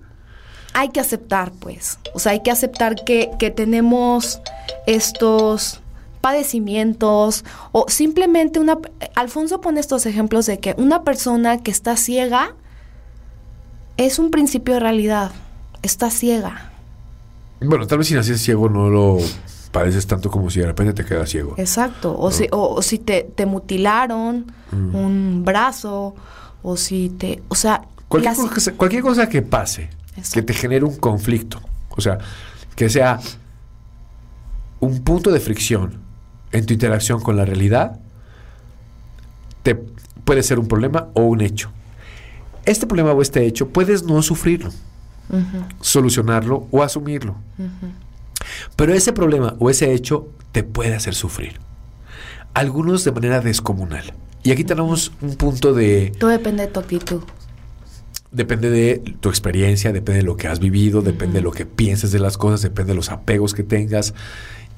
hay 0.72 0.90
que 0.90 1.00
aceptar, 1.00 1.50
pues. 1.52 1.98
O 2.14 2.18
sea, 2.20 2.32
hay 2.32 2.42
que 2.42 2.50
aceptar 2.50 2.94
que, 3.04 3.30
que 3.38 3.50
tenemos 3.50 4.40
estos 4.86 5.80
padecimientos 6.20 7.44
o 7.72 7.86
simplemente 7.88 8.60
una... 8.60 8.78
Alfonso 9.16 9.60
pone 9.60 9.80
estos 9.80 10.06
ejemplos 10.06 10.46
de 10.46 10.58
que 10.60 10.74
una 10.78 11.02
persona 11.02 11.58
que 11.58 11.70
está 11.70 11.96
ciega 11.96 12.54
es 13.96 14.18
un 14.18 14.30
principio 14.30 14.74
de 14.74 14.80
realidad. 14.80 15.32
Está 15.82 16.10
ciega. 16.10 16.69
Bueno, 17.62 17.86
tal 17.86 17.98
vez 17.98 18.06
si 18.08 18.14
naciste 18.14 18.38
ciego 18.38 18.68
no 18.68 18.88
lo 18.90 19.18
padeces 19.72 20.06
tanto 20.06 20.30
como 20.30 20.50
si 20.50 20.60
de 20.60 20.66
repente 20.66 20.92
te 20.94 21.04
quedas 21.04 21.28
ciego. 21.30 21.54
Exacto. 21.58 22.16
O, 22.18 22.30
si, 22.30 22.46
o, 22.50 22.74
o 22.76 22.82
si 22.82 22.98
te, 22.98 23.22
te 23.34 23.46
mutilaron 23.46 24.46
Mm. 24.72 24.94
un 24.94 25.42
brazo, 25.44 26.14
o 26.62 26.76
si 26.76 27.08
te... 27.10 27.42
O 27.48 27.54
sea... 27.56 27.82
Cualquier, 28.06 28.36
las- 28.38 28.50
cosa, 28.50 28.72
cualquier 28.72 29.02
cosa 29.02 29.28
que 29.28 29.42
pase, 29.42 29.90
Exacto. 30.16 30.30
que 30.34 30.42
te 30.42 30.54
genere 30.54 30.84
un 30.84 30.96
conflicto, 30.96 31.60
o 31.90 32.00
sea, 32.00 32.18
que 32.76 32.88
sea 32.88 33.18
un 34.80 35.02
punto 35.02 35.30
de 35.32 35.40
fricción 35.40 36.00
en 36.52 36.66
tu 36.66 36.72
interacción 36.72 37.20
con 37.20 37.36
la 37.36 37.44
realidad, 37.44 37.98
te 39.62 39.74
puede 40.24 40.42
ser 40.44 40.58
un 40.58 40.68
problema 40.68 41.08
o 41.14 41.22
un 41.22 41.40
hecho. 41.40 41.70
Este 42.64 42.86
problema 42.86 43.12
o 43.12 43.22
este 43.22 43.44
hecho 43.46 43.68
puedes 43.68 44.04
no 44.04 44.22
sufrirlo, 44.22 44.70
Solucionarlo 45.80 46.66
o 46.70 46.82
asumirlo. 46.82 47.36
Pero 48.76 48.94
ese 48.94 49.12
problema 49.12 49.54
o 49.58 49.70
ese 49.70 49.92
hecho 49.92 50.28
te 50.52 50.62
puede 50.62 50.94
hacer 50.94 51.14
sufrir. 51.14 51.60
Algunos 52.54 53.04
de 53.04 53.12
manera 53.12 53.40
descomunal. 53.40 54.12
Y 54.42 54.52
aquí 54.52 54.64
tenemos 54.64 55.12
un 55.20 55.36
punto 55.36 55.74
de 55.74 56.12
Todo 56.18 56.30
depende 56.30 56.66
de 56.66 56.72
tu 56.72 56.80
actitud. 56.80 57.22
Depende 58.32 58.70
de 58.70 59.02
tu 59.20 59.28
experiencia, 59.28 59.92
depende 59.92 60.20
de 60.20 60.24
lo 60.24 60.36
que 60.36 60.46
has 60.46 60.60
vivido, 60.60 61.02
depende 61.02 61.38
de 61.38 61.42
lo 61.42 61.50
que 61.50 61.66
pienses 61.66 62.12
de 62.12 62.20
las 62.20 62.38
cosas, 62.38 62.62
depende 62.62 62.92
de 62.92 62.96
los 62.96 63.10
apegos 63.10 63.54
que 63.54 63.64
tengas. 63.64 64.14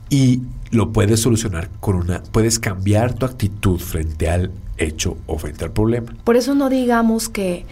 Y 0.08 0.42
lo 0.70 0.92
puedes 0.92 1.20
solucionar 1.20 1.70
con 1.80 1.96
una. 1.96 2.22
Puedes 2.22 2.58
cambiar 2.58 3.14
tu 3.14 3.24
actitud 3.26 3.78
frente 3.78 4.28
al 4.28 4.50
hecho 4.78 5.16
o 5.26 5.38
frente 5.38 5.64
al 5.64 5.72
problema. 5.72 6.14
Por 6.24 6.36
eso 6.36 6.54
no 6.54 6.68
digamos 6.68 7.28
que 7.28 7.64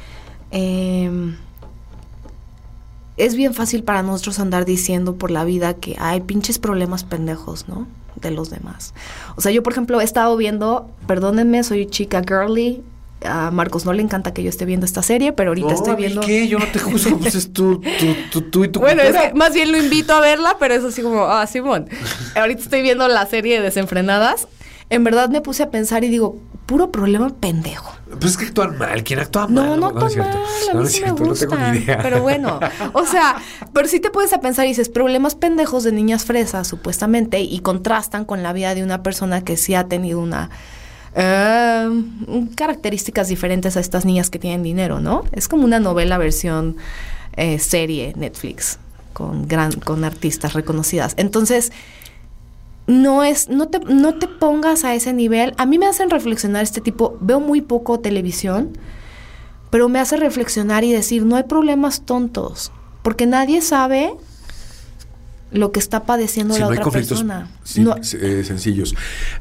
em, 0.51 1.35
es 3.25 3.35
bien 3.35 3.55
fácil 3.55 3.83
para 3.83 4.03
nosotros 4.03 4.39
andar 4.41 4.65
diciendo 4.65 5.17
por 5.17 5.31
la 5.31 5.45
vida 5.45 5.75
que 5.75 5.97
hay 5.99 6.21
pinches 6.21 6.59
problemas 6.59 7.05
pendejos, 7.05 7.69
¿no? 7.69 7.87
De 8.17 8.31
los 8.31 8.51
demás. 8.51 8.95
O 9.37 9.41
sea, 9.41 9.53
yo, 9.53 9.63
por 9.63 9.73
ejemplo, 9.73 10.01
he 10.01 10.05
estado 10.05 10.37
viendo, 10.37 10.91
perdónenme, 11.07 11.63
soy 11.63 11.87
chica 11.87 12.23
girly. 12.27 12.83
A 13.23 13.51
Marcos 13.51 13.85
no 13.85 13.93
le 13.93 14.03
encanta 14.03 14.33
que 14.33 14.43
yo 14.43 14.49
esté 14.49 14.65
viendo 14.65 14.87
esta 14.87 15.03
serie, 15.03 15.33
pero 15.35 15.51
ahorita 15.51 15.75
estoy 15.75 15.95
viendo. 15.97 16.23
¿Qué? 16.23 16.49
Yo 16.49 16.59
no 16.59 16.67
te 16.67 16.79
juzgo, 16.79 17.19
pues 17.21 17.35
es 17.35 17.53
tú, 17.53 17.81
tú, 17.99 18.15
tú, 18.33 18.41
tú 18.51 18.65
y 18.65 18.69
tu 18.69 18.81
Bueno, 18.81 19.03
es 19.03 19.09
cultura. 19.09 19.31
que 19.33 19.39
más 19.39 19.53
bien 19.53 19.71
lo 19.73 19.79
invito 19.79 20.15
a 20.15 20.21
verla, 20.21 20.57
pero 20.59 20.75
es 20.75 20.83
así 20.85 21.03
como, 21.03 21.25
ah, 21.25 21.47
Simón. 21.47 21.87
Ahorita 22.35 22.63
estoy 22.63 22.81
viendo 22.81 23.07
la 23.09 23.27
serie 23.27 23.59
de 23.59 23.63
Desenfrenadas. 23.63 24.49
En 24.89 25.05
verdad 25.05 25.29
me 25.29 25.43
puse 25.43 25.63
a 25.63 25.71
pensar 25.71 26.03
y 26.03 26.09
digo, 26.09 26.39
puro 26.71 26.91
problema 26.93 27.29
pendejo. 27.31 27.93
Pues 28.21 28.33
es 28.33 28.37
que 28.37 28.47
actúan 28.47 28.79
mal. 28.79 29.03
¿Quién 29.03 29.19
actúa 29.19 29.47
No, 29.49 29.63
mal? 29.71 29.81
no, 29.81 29.91
no, 29.93 30.07
es 30.07 30.13
cierto. 30.13 30.39
mal, 30.39 30.47
a 30.71 30.73
No, 30.75 30.79
mí 30.79 30.85
no 30.85 30.89
sí 30.89 31.01
me 31.01 31.05
cierto, 31.07 31.23
no 31.25 31.29
gusta. 31.31 31.49
tengo 31.49 31.63
ni 31.73 31.79
idea. 31.79 31.99
Pero 32.01 32.23
bueno, 32.23 32.61
o 32.93 33.05
sea, 33.07 33.37
pero 33.73 33.89
sí 33.89 33.99
te 34.01 34.11
puedes 34.11 34.33
a 34.33 34.41
pensar 34.41 34.67
y 34.67 34.69
dices, 34.69 34.89
problemas 34.89 35.35
pendejos 35.35 35.83
de 35.85 35.93
niñas 35.93 36.25
fresas, 36.25 36.69
supuestamente, 36.69 37.41
y 37.41 37.59
contrastan 37.61 38.25
con 38.25 38.43
la 38.43 38.53
vida 38.53 38.75
de 38.75 38.83
una 38.85 39.03
persona 39.03 39.43
que 39.43 39.57
sí 39.57 39.75
ha 39.75 39.89
tenido 39.89 40.21
una... 40.21 40.49
eh, 41.15 41.89
características 42.55 43.29
diferentes 43.29 43.77
a 43.77 43.81
estas 43.81 44.05
niñas 44.05 44.31
que 44.31 44.39
tienen 44.39 44.63
dinero, 44.63 45.01
¿no? 45.01 45.25
Es 45.33 45.49
como 45.49 45.65
una 45.65 45.81
novela 45.81 46.19
versión 46.19 46.77
eh, 47.37 47.59
serie 47.59 48.13
Netflix 48.17 48.79
con 49.13 49.49
gran 49.49 49.73
con 49.73 50.05
artistas 50.05 50.53
reconocidas. 50.55 51.15
Entonces, 51.17 51.73
no 52.91 53.25
es 53.25 53.49
no 53.49 53.69
te 53.69 53.79
no 53.81 54.15
te 54.19 54.27
pongas 54.27 54.85
a 54.85 54.95
ese 54.95 55.13
nivel. 55.13 55.55
A 55.57 55.65
mí 55.67 55.79
me 55.79 55.87
hacen 55.87 56.11
reflexionar 56.11 56.63
este 56.63 56.81
tipo, 56.81 57.17
veo 57.21 57.41
muy 57.41 57.61
poco 57.63 58.01
televisión, 58.01 58.77
pero 59.71 59.89
me 59.89 59.99
hace 60.01 60.17
reflexionar 60.17 60.85
y 60.85 60.93
decir, 60.93 61.25
no 61.25 61.37
hay 61.37 61.45
problemas 61.45 62.03
tontos, 62.05 62.73
porque 63.03 63.27
nadie 63.27 63.63
sabe 63.63 64.13
lo 65.53 65.73
que 65.73 65.81
está 65.81 66.05
padeciendo 66.05 66.55
Si 66.55 66.61
la 66.61 66.67
no 66.67 66.73
hay 66.73 66.77
otra 66.79 66.85
conflictos 66.85 67.19
persona. 67.19 67.51
sí, 67.65 67.81
No- 67.81 67.97
eh, 67.97 68.45
sencillos. 68.45 68.95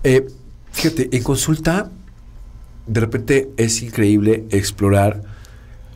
Eh, 0.03 0.27
fíjate, 0.71 1.15
en 1.15 1.23
consulta, 1.23 1.91
de 2.87 2.99
repente 2.99 3.49
es 3.57 3.81
increíble 3.81 4.45
explorar. 4.51 5.21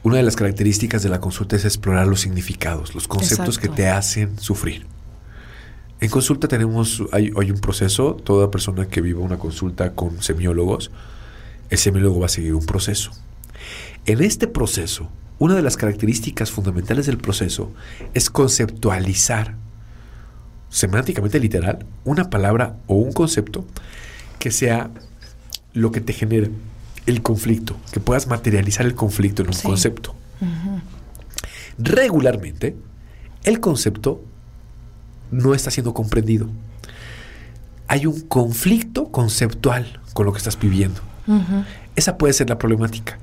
Una 0.03 0.17
de 0.17 0.23
las 0.23 0.35
características 0.35 1.01
de 1.01 1.09
la 1.09 1.19
consulta 1.21 1.55
es 1.55 1.63
explorar 1.65 2.07
los 2.07 2.19
significados, 2.21 2.93
los 2.93 3.07
conceptos 3.07 3.55
Exacto. 3.57 3.61
que 3.75 3.75
te 3.83 3.87
hacen 3.89 4.37
sufrir. 4.37 4.85
En 6.03 6.09
consulta 6.09 6.49
tenemos, 6.49 7.01
hay, 7.13 7.31
hay 7.39 7.49
un 7.49 7.59
proceso, 7.59 8.15
toda 8.15 8.51
persona 8.51 8.87
que 8.87 8.99
viva 8.99 9.21
una 9.21 9.37
consulta 9.37 9.93
con 9.93 10.21
semiólogos, 10.21 10.91
el 11.69 11.77
semiólogo 11.77 12.19
va 12.19 12.25
a 12.25 12.29
seguir 12.29 12.55
un 12.55 12.65
proceso. 12.65 13.11
En 14.05 14.21
este 14.21 14.47
proceso, 14.47 15.07
una 15.39 15.55
de 15.55 15.61
las 15.61 15.77
características 15.77 16.51
fundamentales 16.51 17.05
del 17.05 17.17
proceso 17.19 17.71
es 18.13 18.29
conceptualizar 18.29 19.55
semánticamente 20.67 21.39
literal, 21.39 21.85
una 22.03 22.29
palabra 22.29 22.75
o 22.87 22.95
un 22.95 23.13
concepto 23.13 23.63
que 24.39 24.51
sea 24.51 24.91
lo 25.71 25.93
que 25.93 26.01
te 26.01 26.11
genere 26.11 26.51
el 27.05 27.21
conflicto, 27.21 27.77
que 27.93 28.01
puedas 28.01 28.27
materializar 28.27 28.85
el 28.85 28.93
conflicto 28.93 29.41
en 29.43 29.47
un 29.47 29.53
Sí. 29.53 29.63
concepto. 29.63 30.15
Regularmente, 31.77 32.75
el 33.45 33.61
concepto 33.61 34.21
no 35.33 35.53
está 35.53 35.71
siendo 35.71 35.93
comprendido. 35.93 36.47
Hay 37.87 38.05
un 38.05 38.21
conflicto 38.21 39.11
conceptual 39.11 39.99
con 40.13 40.25
lo 40.25 40.31
que 40.31 40.37
estás 40.37 40.57
viviendo. 40.59 41.01
Esa 41.95 42.17
puede 42.17 42.33
ser 42.33 42.49
la 42.49 42.57
problemática. 42.57 43.17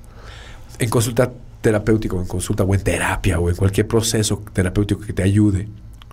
En 0.79 0.89
consulta 0.91 1.31
terapéutica, 1.61 2.17
o 2.17 2.21
en 2.21 2.27
consulta 2.27 2.65
o 2.65 2.75
en 2.75 2.83
terapia 2.83 3.39
o 3.39 3.51
en 3.51 3.57
cualquier 3.57 3.87
proceso 3.87 4.43
terapéutico 4.53 5.03
que 5.03 5.13
te 5.13 5.23
ayude, 5.23 5.69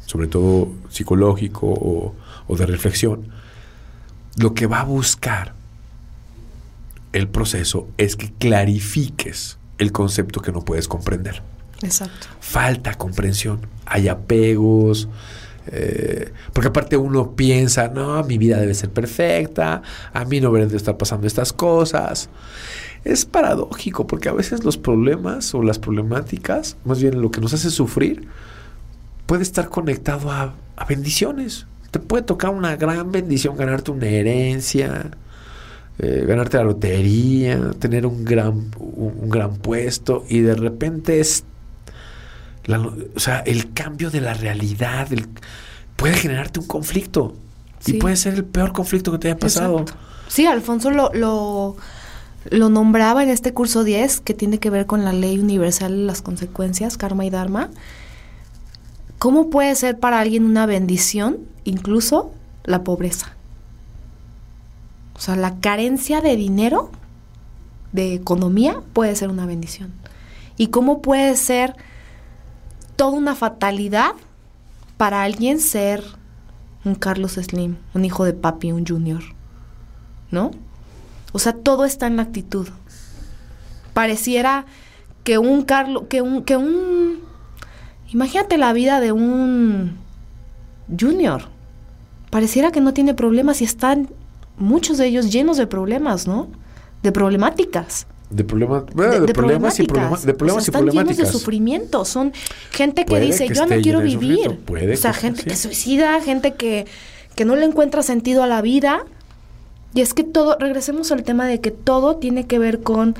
sobre 0.05 0.27
todo 0.27 0.71
psicológico 0.89 1.67
o, 1.67 2.15
o 2.47 2.57
de 2.57 2.65
reflexión, 2.65 3.29
lo 4.38 4.53
que 4.53 4.67
va 4.67 4.81
a 4.81 4.83
buscar 4.83 5.53
el 7.13 7.27
proceso 7.27 7.88
es 7.97 8.15
que 8.15 8.31
clarifiques 8.33 9.57
el 9.77 9.91
concepto 9.91 10.41
que 10.41 10.51
no 10.51 10.63
puedes 10.63 10.88
comprender. 10.88 11.41
Exacto. 11.81 12.27
Falta 12.39 12.95
comprensión, 12.95 13.62
hay 13.86 14.07
apegos, 14.07 15.07
eh, 15.71 16.32
porque 16.53 16.69
aparte 16.69 16.97
uno 16.97 17.36
piensa, 17.36 17.89
no, 17.89 18.23
mi 18.23 18.38
vida 18.38 18.58
debe 18.60 18.73
ser 18.73 18.89
perfecta, 18.89 19.82
a 20.13 20.25
mí 20.25 20.39
no 20.39 20.51
deben 20.51 20.69
de 20.69 20.77
estar 20.77 20.97
pasando 20.97 21.27
estas 21.27 21.53
cosas. 21.53 22.30
Es 23.03 23.25
paradójico, 23.25 24.08
porque 24.08 24.30
a 24.30 24.34
veces 24.34 24.63
los 24.63 24.77
problemas 24.77 25.53
o 25.53 25.62
las 25.62 25.80
problemáticas, 25.80 26.77
más 26.84 27.01
bien 27.01 27.21
lo 27.21 27.32
que 27.32 27.41
nos 27.41 27.53
hace 27.53 27.69
sufrir, 27.69 28.27
puede 29.25 29.43
estar 29.43 29.69
conectado 29.69 30.32
a, 30.32 30.56
bendiciones. 30.88 31.67
Te 31.91 31.99
puede 31.99 32.23
tocar 32.23 32.51
una 32.51 32.75
gran 32.75 33.12
bendición 33.12 33.56
ganarte 33.58 33.91
una 33.91 34.08
herencia, 34.08 35.12
eh, 35.99 36.25
ganarte 36.27 36.58
la 36.58 36.63
lotería, 36.65 37.71
tener 37.80 38.06
un 38.06 38.23
gran, 38.23 38.71
un, 38.77 39.13
un 39.21 39.30
gran 39.30 39.56
puesto 39.58 40.23
y 40.30 40.41
de 40.41 40.53
repente 40.53 41.19
es 41.19 41.45
la 42.67 42.80
o 42.80 43.19
sea, 43.19 43.39
el 43.39 43.73
cambio 43.73 44.10
de 44.12 44.21
la 44.21 44.34
realidad, 44.34 45.12
el- 45.12 45.27
puede 45.95 46.13
generarte 46.15 46.60
un 46.60 46.67
conflicto. 46.67 47.36
Sí. 47.80 47.95
Y 47.95 47.99
puede 47.99 48.15
ser 48.17 48.34
el 48.36 48.45
peor 48.45 48.71
conflicto 48.73 49.12
que 49.12 49.17
te 49.19 49.27
haya 49.30 49.39
pasado. 49.39 49.80
Exacto. 49.80 50.01
Sí, 50.27 50.45
Alfonso 50.45 50.91
lo, 50.91 51.10
lo, 51.13 51.75
lo 52.49 52.69
nombraba 52.69 53.23
en 53.23 53.30
este 53.30 53.53
curso 53.53 53.84
10, 53.84 54.19
que 54.21 54.34
tiene 54.34 54.60
que 54.60 54.69
ver 54.69 54.86
con 54.86 55.06
la 55.06 55.13
ley 55.13 55.39
universal 55.39 55.91
de 55.91 56.03
las 56.03 56.21
consecuencias, 56.21 56.97
karma 56.97 57.25
y 57.25 57.30
dharma. 57.30 57.69
¿Cómo 59.19 59.49
puede 59.49 59.73
ser 59.75 59.99
para 59.99 60.19
alguien 60.19 60.43
una 60.45 60.65
bendición, 60.65 61.38
incluso 61.63 62.32
la 62.65 62.84
pobreza? 62.84 63.34
O 65.15 65.19
sea, 65.19 65.36
la 65.36 65.56
carencia 65.60 66.21
de 66.21 66.36
dinero, 66.36 66.91
de 67.91 68.13
economía, 68.13 68.82
puede 68.93 69.15
ser 69.15 69.30
una 69.30 69.45
bendición. 69.47 69.91
¿Y 70.58 70.67
cómo 70.67 71.01
puede 71.01 71.36
ser 71.36 71.75
toda 72.97 73.17
una 73.17 73.36
fatalidad 73.36 74.12
para 74.97 75.23
alguien 75.23 75.60
ser 75.60 76.03
un 76.83 76.95
Carlos 76.95 77.33
Slim, 77.33 77.77
un 77.93 78.03
hijo 78.03 78.25
de 78.25 78.33
papi, 78.33 78.73
un 78.73 78.86
junior? 78.86 79.23
¿No? 80.31 80.51
O 81.31 81.39
sea, 81.39 81.53
todo 81.53 81.86
está 81.86 82.07
en 82.07 82.17
la 82.17 82.23
actitud. 82.23 82.67
Pareciera 83.93 84.65
que 85.23 85.38
un 85.38 85.63
Carlos, 85.63 86.03
que 86.10 86.21
un, 86.21 86.43
que 86.43 86.57
un, 86.57 87.19
imagínate 88.10 88.57
la 88.57 88.73
vida 88.73 88.99
de 88.99 89.12
un 89.12 89.97
junior. 90.99 91.43
Pareciera 92.29 92.71
que 92.71 92.81
no 92.81 92.93
tiene 92.93 93.13
problemas 93.13 93.62
y 93.62 93.65
están 93.65 94.10
muchos 94.57 94.97
de 94.97 95.07
ellos 95.07 95.31
llenos 95.31 95.57
de 95.57 95.67
problemas, 95.67 96.27
¿no? 96.27 96.47
De 97.03 97.12
problemáticas. 97.12 98.07
De, 98.30 98.44
problema, 98.44 98.86
bueno, 98.94 99.26
de, 99.26 99.34
problemas 99.34 99.80
y, 99.80 99.84
de 99.84 99.88
problemas 99.88 100.18
o 100.18 100.26
sea, 100.26 100.58
y 100.58 100.60
están 100.60 100.82
problemáticas. 100.82 101.18
llenos 101.18 101.34
de 101.34 101.40
sufrimiento. 101.40 102.06
Son 102.06 102.34
gente 102.72 103.06
que 103.06 103.12
Puede 103.12 103.26
dice, 103.28 103.48
que 103.48 103.54
yo 103.54 103.66
no 103.66 103.82
quiero 103.82 104.02
vivir. 104.02 104.58
puede 104.66 104.94
o 104.94 104.98
sea, 104.98 105.13
que 105.13 105.20
gente 105.20 105.44
sí. 105.44 105.50
que 105.50 105.56
suicida, 105.56 106.20
gente 106.22 106.56
que, 106.56 106.86
que 107.36 107.46
no 107.46 107.56
le 107.56 107.66
encuentra 107.66 108.04
sentido 108.04 108.44
a 108.44 108.48
la 108.48 108.62
vida. 108.62 109.06
Y 109.94 110.02
es 110.02 110.13
que 110.13 110.24
todo, 110.24 110.58
regresemos 110.60 111.12
al 111.12 111.24
tema 111.24 111.46
de 111.48 111.62
que 111.62 111.72
todo 111.72 112.18
tiene 112.18 112.46
que 112.46 112.60
ver 112.60 112.82
con 112.82 113.16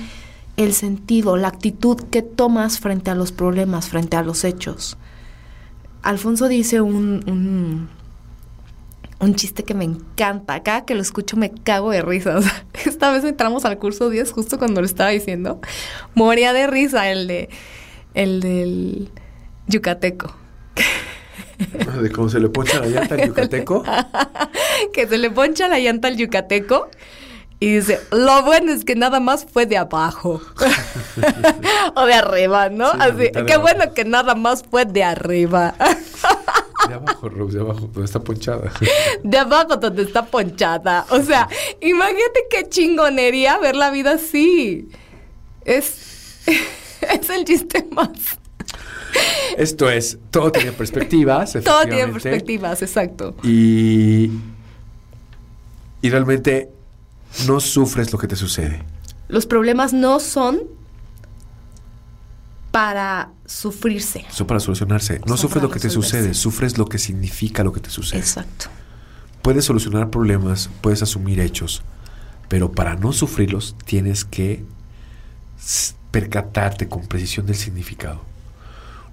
el 0.58 0.74
sentido, 0.74 1.38
la 1.38 1.48
actitud 1.48 1.98
que 2.10 2.22
tomas 2.22 2.80
frente 2.80 3.12
a 3.12 3.16
los 3.16 3.32
problemas, 3.32 3.88
frente 3.88 4.18
a 4.18 4.24
los 4.24 4.44
hechos. 4.44 4.98
Alfonso 6.02 6.48
dice 6.48 6.82
un, 6.82 7.24
un, 7.28 7.90
un 9.20 9.36
chiste 9.36 9.64
que 9.64 9.74
me 9.74 9.86
encanta. 9.86 10.62
Cada 10.64 10.86
que 10.86 10.96
lo 10.96 11.02
escucho 11.02 11.38
me 11.38 11.52
cago 11.52 11.92
de 11.92 12.02
risa. 12.02 12.38
O 12.38 12.42
sea, 12.42 12.66
esta 12.86 13.12
vez 13.12 13.24
entramos 13.24 13.66
al 13.66 13.78
curso 13.78 14.10
10 14.10 14.32
justo 14.32 14.58
cuando 14.58 14.82
lo 14.82 14.86
estaba 14.86 15.10
diciendo. 15.10 15.60
Moría 16.14 16.54
de 16.54 16.68
risa 16.68 17.10
el 17.10 17.28
de 17.28 17.50
el 18.14 18.40
del 18.42 19.12
yucateco. 19.68 20.36
De 22.02 22.12
cómo 22.12 22.30
se 22.30 22.40
le 22.40 22.50
poncha 22.50 22.80
la 22.80 22.88
llanta 22.88 23.16
al 23.16 23.28
yucateco. 23.28 23.84
que 24.94 25.08
se 25.08 25.18
le 25.18 25.32
poncha 25.32 25.68
la 25.68 25.80
llanta 25.80 26.08
al 26.08 26.18
yucateco 26.18 26.90
y 27.60 27.78
dice, 27.78 28.00
lo 28.12 28.44
bueno 28.44 28.72
es 28.72 28.86
que 28.86 28.96
nada 28.96 29.20
más 29.20 29.48
fue 29.52 29.66
de 29.66 29.78
abajo. 29.78 30.40
o 31.96 32.06
de 32.06 32.14
arriba, 32.14 32.70
¿no? 32.70 32.92
Sí, 32.92 32.98
Así, 33.00 33.32
qué 33.48 33.58
bueno 33.58 33.94
que 33.96 34.06
nada 34.06 34.36
más 34.36 34.64
fue 34.70 34.86
de 34.86 35.04
arriba. 35.04 35.74
De 36.88 36.94
abajo, 36.94 37.30
Rose, 37.30 37.58
de 37.58 37.64
abajo, 37.64 37.82
donde 37.82 38.06
está 38.06 38.20
ponchada. 38.20 38.72
de 39.24 39.38
abajo 39.38 39.78
donde 39.78 40.04
está 40.04 40.26
ponchada. 40.26 41.06
O 41.10 41.22
sea, 41.22 41.50
imagínate 41.82 42.46
qué 42.50 42.70
chingonería 42.70 43.58
ver 43.58 43.76
la 43.76 43.90
vida 43.90 44.12
así. 44.14 44.90
Es, 45.66 46.40
es 47.02 47.30
el 47.30 47.46
chiste 47.46 47.88
más. 47.92 48.38
Esto 49.58 49.90
es, 49.90 50.20
todo 50.30 50.52
tiene 50.52 50.72
perspectivas. 50.72 51.54
Todo 51.64 51.86
tiene 51.86 52.08
perspectivas, 52.10 52.82
exacto. 52.82 53.36
Y, 53.44 54.30
y 56.02 56.10
realmente 56.10 56.70
no 57.48 57.60
sufres 57.60 58.12
lo 58.12 58.20
que 58.20 58.28
te 58.28 58.36
sucede. 58.36 58.84
Los 59.28 59.46
problemas 59.46 59.94
no 59.94 60.20
son 60.20 60.77
para 62.78 63.32
sufrirse. 63.48 64.24
Son 64.30 64.46
para 64.46 64.60
solucionarse. 64.60 65.20
No 65.26 65.36
sufres 65.36 65.64
lo 65.64 65.72
que 65.72 65.80
te 65.80 65.90
sucede, 65.90 66.36
sufres 66.36 66.78
lo 66.78 66.86
que 66.86 67.00
significa 67.00 67.64
lo 67.64 67.74
que 67.74 67.80
te 67.80 67.90
sucede. 67.90 68.20
Exacto. 68.20 68.68
Puedes 69.42 69.66
solucionar 69.66 70.12
problemas, 70.12 70.70
puedes 70.82 71.02
asumir 71.02 71.40
hechos, 71.40 71.82
pero 72.50 72.72
para 72.72 72.94
no 72.94 73.14
sufrirlos 73.14 73.76
tienes 73.84 74.26
que 74.26 74.64
percatarte 76.12 76.88
con 76.88 77.08
precisión 77.08 77.48
del 77.48 77.56
significado. 77.56 78.22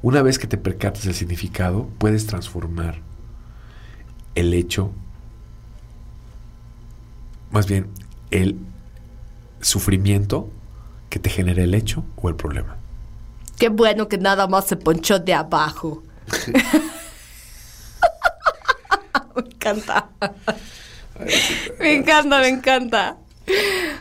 Una 0.03 0.21
vez 0.21 0.39
que 0.39 0.47
te 0.47 0.59
percatas 0.59 1.05
del 1.05 1.15
significado, 1.15 1.89
puedes 1.97 2.27
transformar 2.27 3.01
el 4.35 4.53
hecho, 4.53 4.93
más 7.51 7.67
bien 7.67 7.89
el 8.31 8.59
sufrimiento 9.63 10.51
que 11.09 11.19
te 11.19 11.31
genera 11.31 11.63
el 11.63 11.73
hecho 11.73 12.05
o 12.17 12.29
el 12.29 12.37
problema. 12.37 12.84
Qué 13.59 13.69
bueno 13.69 14.09
que 14.09 14.19
nada 14.19 14.47
más 14.47 14.67
se 14.67 14.77
ponchó 14.77 15.19
de 15.19 15.35
abajo. 15.35 16.03
me 19.35 19.43
encanta. 19.43 20.09
Me 21.79 21.95
encanta, 21.95 22.41
me 22.41 22.49
encanta. 22.49 23.17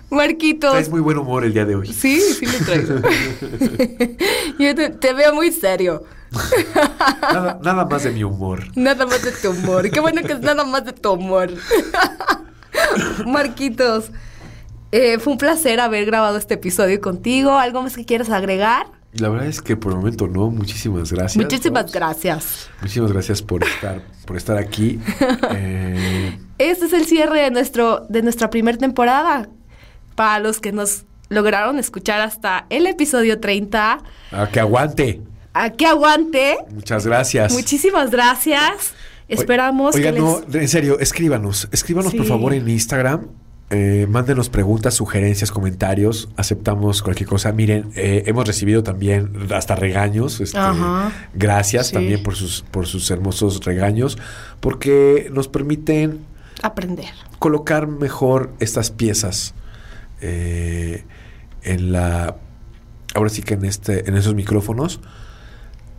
Marquitos. 0.10 0.72
Traes 0.72 0.90
muy 0.90 1.02
buen 1.02 1.18
humor 1.18 1.44
el 1.44 1.54
día 1.54 1.66
de 1.66 1.76
hoy. 1.76 1.92
Sí, 1.92 2.20
sí 2.20 2.46
lo 2.46 2.66
traigo. 2.66 2.96
Yo 4.60 4.76
te, 4.76 4.90
te 4.90 5.14
veo 5.14 5.34
muy 5.34 5.52
serio. 5.52 6.04
Nada, 7.22 7.60
nada 7.62 7.86
más 7.86 8.04
de 8.04 8.12
mi 8.12 8.24
humor. 8.24 8.64
Nada 8.76 9.06
más 9.06 9.24
de 9.24 9.32
tu 9.32 9.52
humor. 9.52 9.90
Qué 9.92 10.00
bueno 10.00 10.22
que 10.22 10.34
es 10.34 10.40
nada 10.40 10.64
más 10.64 10.86
de 10.86 10.94
tu 10.94 11.12
humor. 11.12 11.52
Marquitos, 13.26 14.12
eh, 14.92 15.20
fue 15.20 15.34
un 15.34 15.40
placer 15.40 15.80
haber 15.80 16.06
grabado 16.06 16.38
este 16.38 16.56
episodio 16.56 17.00
contigo. 17.02 17.58
¿Algo 17.58 17.82
más 17.82 17.96
que 17.96 18.06
quieras 18.06 18.30
agregar? 18.30 18.88
La 19.16 19.30
verdad 19.30 19.48
es 19.48 19.62
que 19.62 19.76
por 19.78 19.92
el 19.92 20.00
momento 20.00 20.28
no. 20.28 20.50
Muchísimas 20.50 21.12
gracias. 21.12 21.44
Muchísimas 21.44 21.92
gracias. 21.92 22.70
Muchísimas 22.82 23.12
gracias 23.12 23.42
por 23.42 23.64
estar, 23.64 24.02
por 24.26 24.38
estar 24.38 24.58
aquí. 24.58 25.00
Eh, 25.56 26.38
Este 26.58 26.86
es 26.86 26.94
el 26.94 27.06
cierre 27.06 27.42
de, 27.42 27.52
nuestro, 27.52 28.06
de 28.10 28.22
nuestra 28.24 28.50
primera 28.50 28.78
temporada. 28.78 29.50
Para 30.16 30.40
los 30.40 30.60
que 30.60 30.72
nos 30.72 31.04
lograron 31.30 31.80
escuchar 31.80 32.22
hasta 32.22 32.66
el 32.70 32.86
episodio 32.88 33.40
30, 33.40 34.00
a 34.32 34.48
que 34.50 34.60
aguante. 34.60 35.22
aquí 35.54 35.86
aguante. 35.86 36.58
Muchas 36.72 37.06
gracias. 37.06 37.54
Muchísimas 37.54 38.12
gracias. 38.12 38.94
Esperamos 39.28 39.96
Oiga, 39.96 40.12
que 40.12 40.20
no, 40.20 40.42
en 40.54 40.68
serio, 40.68 41.00
escríbanos. 41.00 41.68
Escríbanos, 41.72 42.14
por 42.14 42.26
favor, 42.26 42.54
en 42.54 42.68
Instagram. 42.70 43.28
Eh, 43.74 44.06
mándenos 44.08 44.50
preguntas, 44.50 44.94
sugerencias, 44.94 45.52
comentarios. 45.52 46.30
Aceptamos 46.38 47.02
cualquier 47.02 47.28
cosa. 47.28 47.52
Miren, 47.52 47.90
eh, 47.96 48.24
hemos 48.28 48.46
recibido 48.48 48.84
también 48.84 49.32
hasta 49.52 49.76
regaños. 49.76 50.40
este. 50.40 50.60
Gracias 51.34 51.88
Sí. 51.88 51.94
también 51.94 52.22
por 52.22 52.36
sus, 52.36 52.62
por 52.70 52.86
sus 52.86 53.10
hermosos 53.10 53.66
regaños, 53.66 54.18
porque 54.60 55.30
nos 55.34 55.48
permiten 55.48 56.20
aprender. 56.62 57.10
colocar 57.40 57.88
mejor 57.88 58.52
estas 58.60 58.92
piezas 58.92 59.54
eh, 60.22 61.04
en 61.64 61.92
la 61.92 62.38
ahora 63.16 63.30
sí 63.30 63.42
que 63.42 63.56
en 63.56 63.66
este 63.66 64.08
en 64.10 64.16
esos 64.16 64.34
micrófonos 64.36 65.00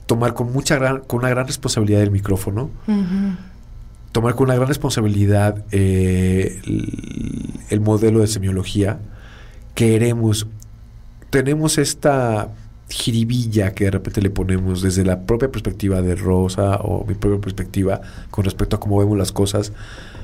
tomar 0.07 0.33
con 0.35 0.53
mucha 0.53 0.77
gran 0.77 1.01
con 1.01 1.19
una 1.21 1.29
gran 1.29 1.47
responsabilidad 1.47 2.01
el 2.03 2.11
micrófono. 2.11 2.71
Tomar 4.15 4.37
con 4.37 4.45
una 4.45 4.55
gran 4.55 4.69
responsabilidad 4.69 5.65
eh, 5.73 6.61
el, 6.65 7.51
el 7.69 7.81
modelo 7.81 8.21
de 8.21 8.29
semiología 8.29 9.01
queremos 9.75 10.47
tenemos 11.31 11.79
esta 11.79 12.53
jiribilla 12.89 13.75
que 13.75 13.87
de 13.87 13.91
repente 13.91 14.23
le 14.23 14.31
ponemos 14.31 14.83
desde 14.83 15.05
la 15.05 15.23
propia 15.23 15.51
perspectiva 15.51 16.01
de 16.01 16.15
Rosa 16.15 16.77
o 16.77 17.05
mi 17.05 17.15
propia 17.15 17.41
perspectiva 17.41 18.01
con 18.31 18.45
respecto 18.45 18.77
a 18.77 18.81
cómo 18.81 18.99
vemos 18.99 19.19
las 19.19 19.33
cosas, 19.33 19.73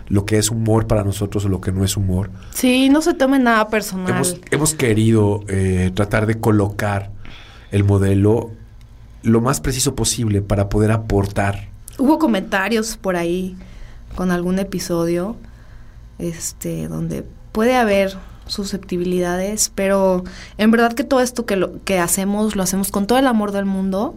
lo 0.08 0.24
que 0.24 0.38
es 0.38 0.52
humor 0.52 0.86
para 0.86 1.02
nosotros 1.02 1.44
o 1.44 1.48
lo 1.48 1.60
que 1.60 1.72
no 1.72 1.84
es 1.84 1.96
humor. 1.96 2.30
Sí, 2.54 2.88
no 2.90 3.02
se 3.02 3.14
tomen 3.14 3.42
nada 3.42 3.68
personal. 3.68 4.08
Hemos, 4.14 4.40
hemos 4.52 4.74
querido 4.74 5.40
eh, 5.48 5.90
tratar 5.92 6.26
de 6.26 6.38
colocar 6.38 7.10
el 7.72 7.82
modelo 7.82 8.52
lo 9.24 9.40
más 9.40 9.60
preciso 9.60 9.96
posible 9.96 10.40
para 10.40 10.68
poder 10.68 10.92
aportar. 10.92 11.70
Hubo 11.98 12.20
comentarios 12.20 12.96
por 12.96 13.16
ahí 13.16 13.56
con 14.14 14.30
algún 14.30 14.58
episodio 14.58 15.36
este 16.18 16.88
donde 16.88 17.24
puede 17.52 17.76
haber 17.76 18.16
susceptibilidades, 18.46 19.70
pero 19.74 20.24
en 20.58 20.70
verdad 20.70 20.92
que 20.92 21.04
todo 21.04 21.20
esto 21.20 21.46
que 21.46 21.56
lo 21.56 21.82
que 21.84 21.98
hacemos 21.98 22.56
lo 22.56 22.62
hacemos 22.62 22.90
con 22.90 23.06
todo 23.06 23.18
el 23.18 23.26
amor 23.26 23.52
del 23.52 23.64
mundo. 23.64 24.16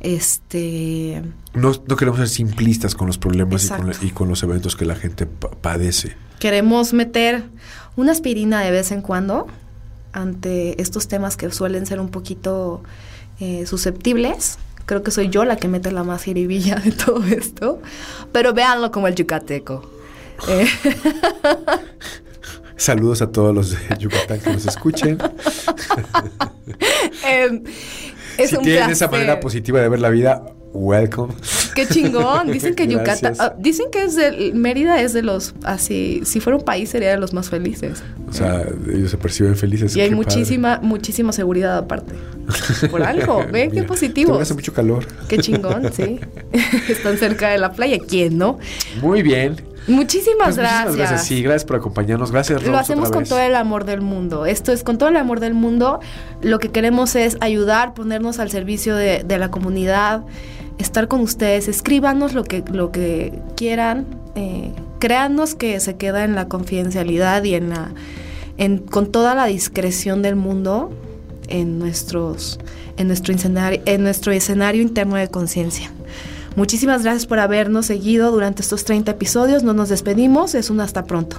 Este, 0.00 1.22
No, 1.54 1.72
no 1.86 1.96
queremos 1.96 2.18
ser 2.18 2.28
simplistas 2.28 2.94
con 2.94 3.06
los 3.06 3.18
problemas 3.18 3.64
y 3.66 3.68
con, 3.68 3.86
Exacto. 3.88 4.06
y 4.06 4.10
con 4.10 4.28
los 4.28 4.42
eventos 4.42 4.74
que 4.74 4.84
la 4.84 4.96
gente 4.96 5.26
pa- 5.26 5.50
padece. 5.50 6.16
queremos 6.40 6.92
meter 6.92 7.44
una 7.94 8.10
aspirina 8.12 8.60
de 8.62 8.72
vez 8.72 8.90
en 8.90 9.00
cuando 9.00 9.46
ante 10.12 10.80
estos 10.82 11.06
temas 11.08 11.36
que 11.36 11.50
suelen 11.52 11.86
ser 11.86 12.00
un 12.00 12.08
poquito 12.08 12.82
eh, 13.38 13.64
susceptibles. 13.66 14.58
Creo 14.86 15.02
que 15.02 15.10
soy 15.10 15.28
yo 15.28 15.44
la 15.44 15.56
que 15.56 15.68
mete 15.68 15.90
la 15.92 16.04
más 16.04 16.24
jiribilla 16.24 16.76
de 16.76 16.92
todo 16.92 17.24
esto. 17.24 17.80
Pero 18.32 18.52
véanlo 18.52 18.90
como 18.90 19.08
el 19.08 19.14
yucateco. 19.14 19.88
Eh, 20.48 20.66
Saludos 22.76 23.22
a 23.22 23.30
todos 23.30 23.54
los 23.54 23.70
de 23.70 23.78
Yucatán 23.98 24.40
que 24.40 24.52
nos 24.52 24.66
escuchen. 24.66 25.18
Es 28.38 28.50
si 28.50 28.56
un 28.56 28.62
tienen 28.62 28.90
esa 28.90 29.08
manera 29.08 29.40
positiva 29.40 29.80
de 29.80 29.88
ver 29.88 30.00
la 30.00 30.08
vida, 30.08 30.42
welcome. 30.72 31.34
Qué 31.74 31.86
chingón. 31.86 32.50
Dicen 32.50 32.74
que 32.74 32.86
Yucatán. 32.86 33.34
Ah, 33.38 33.54
dicen 33.58 33.86
que 33.90 34.04
es 34.04 34.16
de, 34.16 34.52
Mérida 34.54 35.00
es 35.00 35.12
de 35.12 35.22
los. 35.22 35.54
Así. 35.62 36.22
Si 36.24 36.40
fuera 36.40 36.56
un 36.58 36.64
país, 36.64 36.90
sería 36.90 37.10
de 37.10 37.18
los 37.18 37.32
más 37.32 37.50
felices. 37.50 38.02
O 38.28 38.32
sea, 38.32 38.64
ellos 38.92 39.10
se 39.10 39.18
perciben 39.18 39.56
felices. 39.56 39.94
Y 39.96 40.00
hay 40.00 40.08
qué 40.08 40.16
padre. 40.16 40.26
muchísima, 40.26 40.80
muchísima 40.82 41.32
seguridad 41.32 41.78
aparte. 41.78 42.14
Por 42.90 43.02
algo. 43.02 43.44
Ven 43.50 43.70
qué 43.70 43.76
Mira, 43.76 43.86
positivo. 43.86 44.38
Hace 44.38 44.54
mucho 44.54 44.72
calor. 44.72 45.06
Qué 45.28 45.38
chingón, 45.38 45.92
sí. 45.92 46.20
Están 46.88 47.16
cerca 47.18 47.50
de 47.50 47.58
la 47.58 47.72
playa. 47.72 47.98
¿Quién 48.06 48.38
no? 48.38 48.58
Muy 49.00 49.22
bien. 49.22 49.56
Muchísimas 49.88 50.46
Pues 50.46 50.56
gracias. 50.58 50.84
Muchísimas 50.84 50.96
gracias. 51.10 51.26
Sí, 51.26 51.42
gracias 51.42 51.64
por 51.64 51.76
acompañarnos. 51.76 52.30
Gracias, 52.30 52.62
Lo 52.62 52.68
Rose, 52.68 52.80
hacemos 52.80 53.08
otra 53.08 53.20
con 53.20 53.28
todo 53.28 53.40
el 53.40 53.54
amor 53.56 53.84
del 53.84 54.00
mundo. 54.00 54.46
Esto 54.46 54.72
es 54.72 54.84
con 54.84 54.96
todo 54.96 55.08
el 55.08 55.16
amor 55.16 55.40
del 55.40 55.54
mundo. 55.54 56.00
Lo 56.40 56.58
que 56.58 56.68
queremos 56.70 57.16
es 57.16 57.36
ayudar, 57.40 57.94
ponernos 57.94 58.38
al 58.38 58.50
servicio 58.50 58.94
de, 58.94 59.24
de 59.24 59.38
la 59.38 59.50
comunidad, 59.50 60.22
estar 60.78 61.08
con 61.08 61.20
ustedes. 61.20 61.68
Escríbanos 61.68 62.34
lo 62.34 62.44
que, 62.44 62.62
lo 62.70 62.92
que 62.92 63.38
quieran. 63.56 64.06
Eh, 64.34 64.72
créanos 64.98 65.54
que 65.54 65.78
se 65.80 65.96
queda 65.96 66.24
en 66.24 66.34
la 66.34 66.48
confidencialidad 66.48 67.44
y 67.44 67.54
en 67.54 67.70
la, 67.70 67.92
en, 68.56 68.78
con 68.78 69.10
toda 69.10 69.34
la 69.34 69.46
discreción 69.46 70.22
del 70.22 70.36
mundo 70.36 70.90
en, 71.48 71.78
nuestros, 71.78 72.58
en, 72.96 73.08
nuestro 73.08 73.34
escenario, 73.34 73.80
en 73.84 74.02
nuestro 74.02 74.32
escenario 74.32 74.82
interno 74.82 75.16
de 75.16 75.28
conciencia. 75.28 75.90
Muchísimas 76.56 77.02
gracias 77.02 77.26
por 77.26 77.38
habernos 77.38 77.86
seguido 77.86 78.30
durante 78.30 78.62
estos 78.62 78.84
30 78.84 79.12
episodios. 79.12 79.62
No 79.62 79.72
nos 79.72 79.88
despedimos. 79.88 80.54
Es 80.54 80.70
un 80.70 80.80
hasta 80.80 81.04
pronto. 81.04 81.38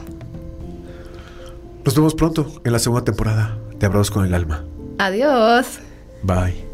Nos 1.85 1.95
vemos 1.95 2.15
pronto 2.15 2.51
en 2.63 2.71
la 2.71 2.79
segunda 2.79 3.03
temporada 3.03 3.57
de 3.77 3.85
Abrazos 3.85 4.09
con 4.09 4.25
el 4.25 4.33
Alma. 4.33 4.63
Adiós. 4.97 5.79
Bye. 6.23 6.72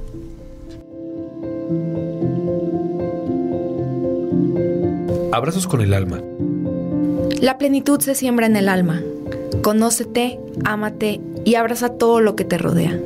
Abrazos 5.32 5.68
con 5.68 5.82
el 5.82 5.94
Alma. 5.94 6.22
La 7.40 7.58
plenitud 7.58 8.00
se 8.02 8.16
siembra 8.16 8.48
en 8.48 8.56
el 8.56 8.68
alma. 8.68 9.02
Conócete, 9.62 10.40
ámate 10.66 11.22
y 11.46 11.56
abraza 11.56 11.90
todo 11.90 12.20
lo 12.20 12.36
que 12.36 12.46
te 12.46 12.58
rodea. 12.58 13.00